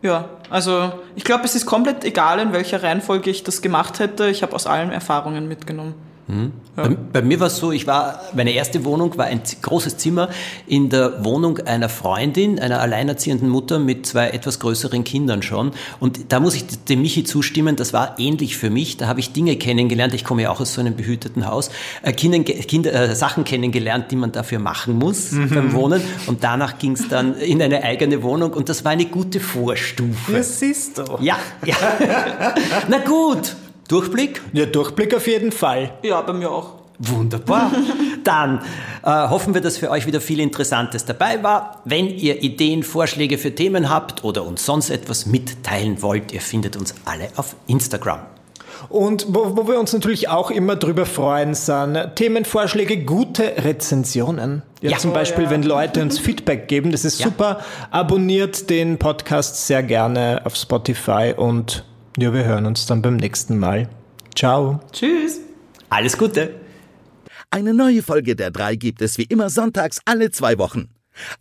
Ja, 0.02 0.28
also 0.50 0.92
ich 1.16 1.24
glaube, 1.24 1.44
es 1.44 1.54
ist 1.54 1.66
komplett 1.66 2.04
egal, 2.04 2.38
in 2.38 2.52
welcher 2.52 2.82
Reihenfolge 2.82 3.30
ich 3.30 3.44
das 3.44 3.62
gemacht 3.62 3.98
hätte. 3.98 4.28
Ich 4.28 4.42
habe 4.42 4.54
aus 4.54 4.66
allen 4.66 4.92
Erfahrungen 4.92 5.48
mitgenommen. 5.48 5.94
Mhm. 6.28 6.52
Ja. 6.76 6.88
Bei, 6.88 6.96
bei, 7.12 7.22
mir 7.22 7.38
war 7.38 7.46
es 7.46 7.56
so, 7.56 7.70
ich 7.70 7.86
war, 7.86 8.20
meine 8.34 8.50
erste 8.50 8.84
Wohnung 8.84 9.16
war 9.16 9.26
ein 9.26 9.40
großes 9.62 9.96
Zimmer 9.96 10.28
in 10.66 10.90
der 10.90 11.24
Wohnung 11.24 11.58
einer 11.60 11.88
Freundin, 11.88 12.58
einer 12.58 12.80
alleinerziehenden 12.80 13.48
Mutter 13.48 13.78
mit 13.78 14.06
zwei 14.06 14.30
etwas 14.30 14.58
größeren 14.58 15.04
Kindern 15.04 15.42
schon. 15.42 15.70
Und 16.00 16.32
da 16.32 16.40
muss 16.40 16.54
ich 16.54 16.64
dem 16.66 17.02
Michi 17.02 17.22
zustimmen, 17.22 17.76
das 17.76 17.92
war 17.92 18.18
ähnlich 18.18 18.56
für 18.56 18.70
mich. 18.70 18.96
Da 18.96 19.06
habe 19.06 19.20
ich 19.20 19.32
Dinge 19.32 19.56
kennengelernt, 19.56 20.14
ich 20.14 20.24
komme 20.24 20.42
ja 20.42 20.50
auch 20.50 20.60
aus 20.60 20.74
so 20.74 20.80
einem 20.80 20.96
behüteten 20.96 21.46
Haus, 21.46 21.70
äh, 22.02 22.12
Kinder, 22.12 22.40
Kinder, 22.40 22.92
äh, 22.92 23.14
Sachen 23.14 23.44
kennengelernt, 23.44 24.10
die 24.10 24.16
man 24.16 24.32
dafür 24.32 24.58
machen 24.58 24.98
muss 24.98 25.30
mhm. 25.30 25.50
beim 25.50 25.72
Wohnen. 25.74 26.02
Und 26.26 26.42
danach 26.42 26.78
ging 26.78 26.92
es 26.92 27.08
dann 27.08 27.36
in 27.36 27.62
eine 27.62 27.84
eigene 27.84 28.22
Wohnung 28.22 28.52
und 28.52 28.68
das 28.68 28.84
war 28.84 28.92
eine 28.92 29.06
gute 29.06 29.38
Vorstufe. 29.38 30.32
Das 30.32 30.58
siehst 30.58 30.98
du. 30.98 31.04
Ja, 31.20 31.38
ja. 31.64 31.76
Na 32.88 32.98
gut. 32.98 33.54
Durchblick? 33.88 34.42
Ja, 34.52 34.66
Durchblick 34.66 35.14
auf 35.14 35.26
jeden 35.26 35.52
Fall. 35.52 35.92
Ja, 36.02 36.20
bei 36.22 36.32
mir 36.32 36.50
auch. 36.50 36.74
Wunderbar. 36.98 37.70
Dann 38.24 38.60
äh, 39.02 39.10
hoffen 39.10 39.54
wir, 39.54 39.60
dass 39.60 39.78
für 39.78 39.90
euch 39.90 40.06
wieder 40.06 40.20
viel 40.20 40.40
Interessantes 40.40 41.04
dabei 41.04 41.42
war. 41.42 41.82
Wenn 41.84 42.08
ihr 42.08 42.42
Ideen, 42.42 42.82
Vorschläge 42.82 43.38
für 43.38 43.54
Themen 43.54 43.90
habt 43.90 44.24
oder 44.24 44.44
uns 44.44 44.64
sonst 44.64 44.90
etwas 44.90 45.26
mitteilen 45.26 46.02
wollt, 46.02 46.32
ihr 46.32 46.40
findet 46.40 46.76
uns 46.76 46.94
alle 47.04 47.28
auf 47.36 47.54
Instagram. 47.66 48.20
Und 48.88 49.26
wo, 49.28 49.56
wo 49.56 49.68
wir 49.68 49.78
uns 49.78 49.92
natürlich 49.92 50.28
auch 50.28 50.50
immer 50.50 50.76
drüber 50.76 51.06
freuen, 51.06 51.54
sind 51.54 52.14
Themenvorschläge, 52.14 53.04
gute 53.04 53.64
Rezensionen. 53.64 54.62
Ja, 54.82 54.90
ja. 54.90 54.98
Zum 54.98 55.12
Beispiel, 55.12 55.44
oh, 55.44 55.46
ja. 55.46 55.50
wenn 55.50 55.62
Leute 55.62 56.02
uns 56.02 56.18
Feedback 56.20 56.68
geben, 56.68 56.92
das 56.92 57.04
ist 57.04 57.20
ja. 57.20 57.26
super. 57.26 57.60
Abonniert 57.90 58.70
den 58.70 58.98
Podcast 58.98 59.66
sehr 59.66 59.82
gerne 59.82 60.42
auf 60.44 60.56
Spotify 60.56 61.34
und 61.36 61.84
ja, 62.16 62.32
wir 62.32 62.44
hören 62.44 62.66
uns 62.66 62.86
dann 62.86 63.02
beim 63.02 63.16
nächsten 63.16 63.58
Mal. 63.58 63.88
Ciao. 64.34 64.80
Tschüss. 64.92 65.40
Alles 65.88 66.16
Gute. 66.18 66.54
Eine 67.50 67.74
neue 67.74 68.02
Folge 68.02 68.36
der 68.36 68.50
drei 68.50 68.76
gibt 68.76 69.00
es 69.02 69.18
wie 69.18 69.24
immer 69.24 69.50
sonntags 69.50 70.00
alle 70.04 70.30
zwei 70.30 70.58
Wochen. 70.58 70.90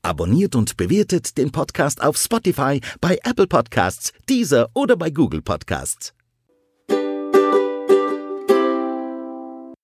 Abonniert 0.01 0.55
und 0.55 0.77
bewertet 0.77 1.37
den 1.37 1.51
Podcast 1.51 2.01
auf 2.01 2.17
Spotify, 2.17 2.79
bei 3.01 3.17
Apple 3.23 3.47
Podcasts, 3.47 4.13
Deezer 4.29 4.69
oder 4.73 4.95
bei 4.95 5.09
Google 5.09 5.41
Podcasts. 5.41 6.14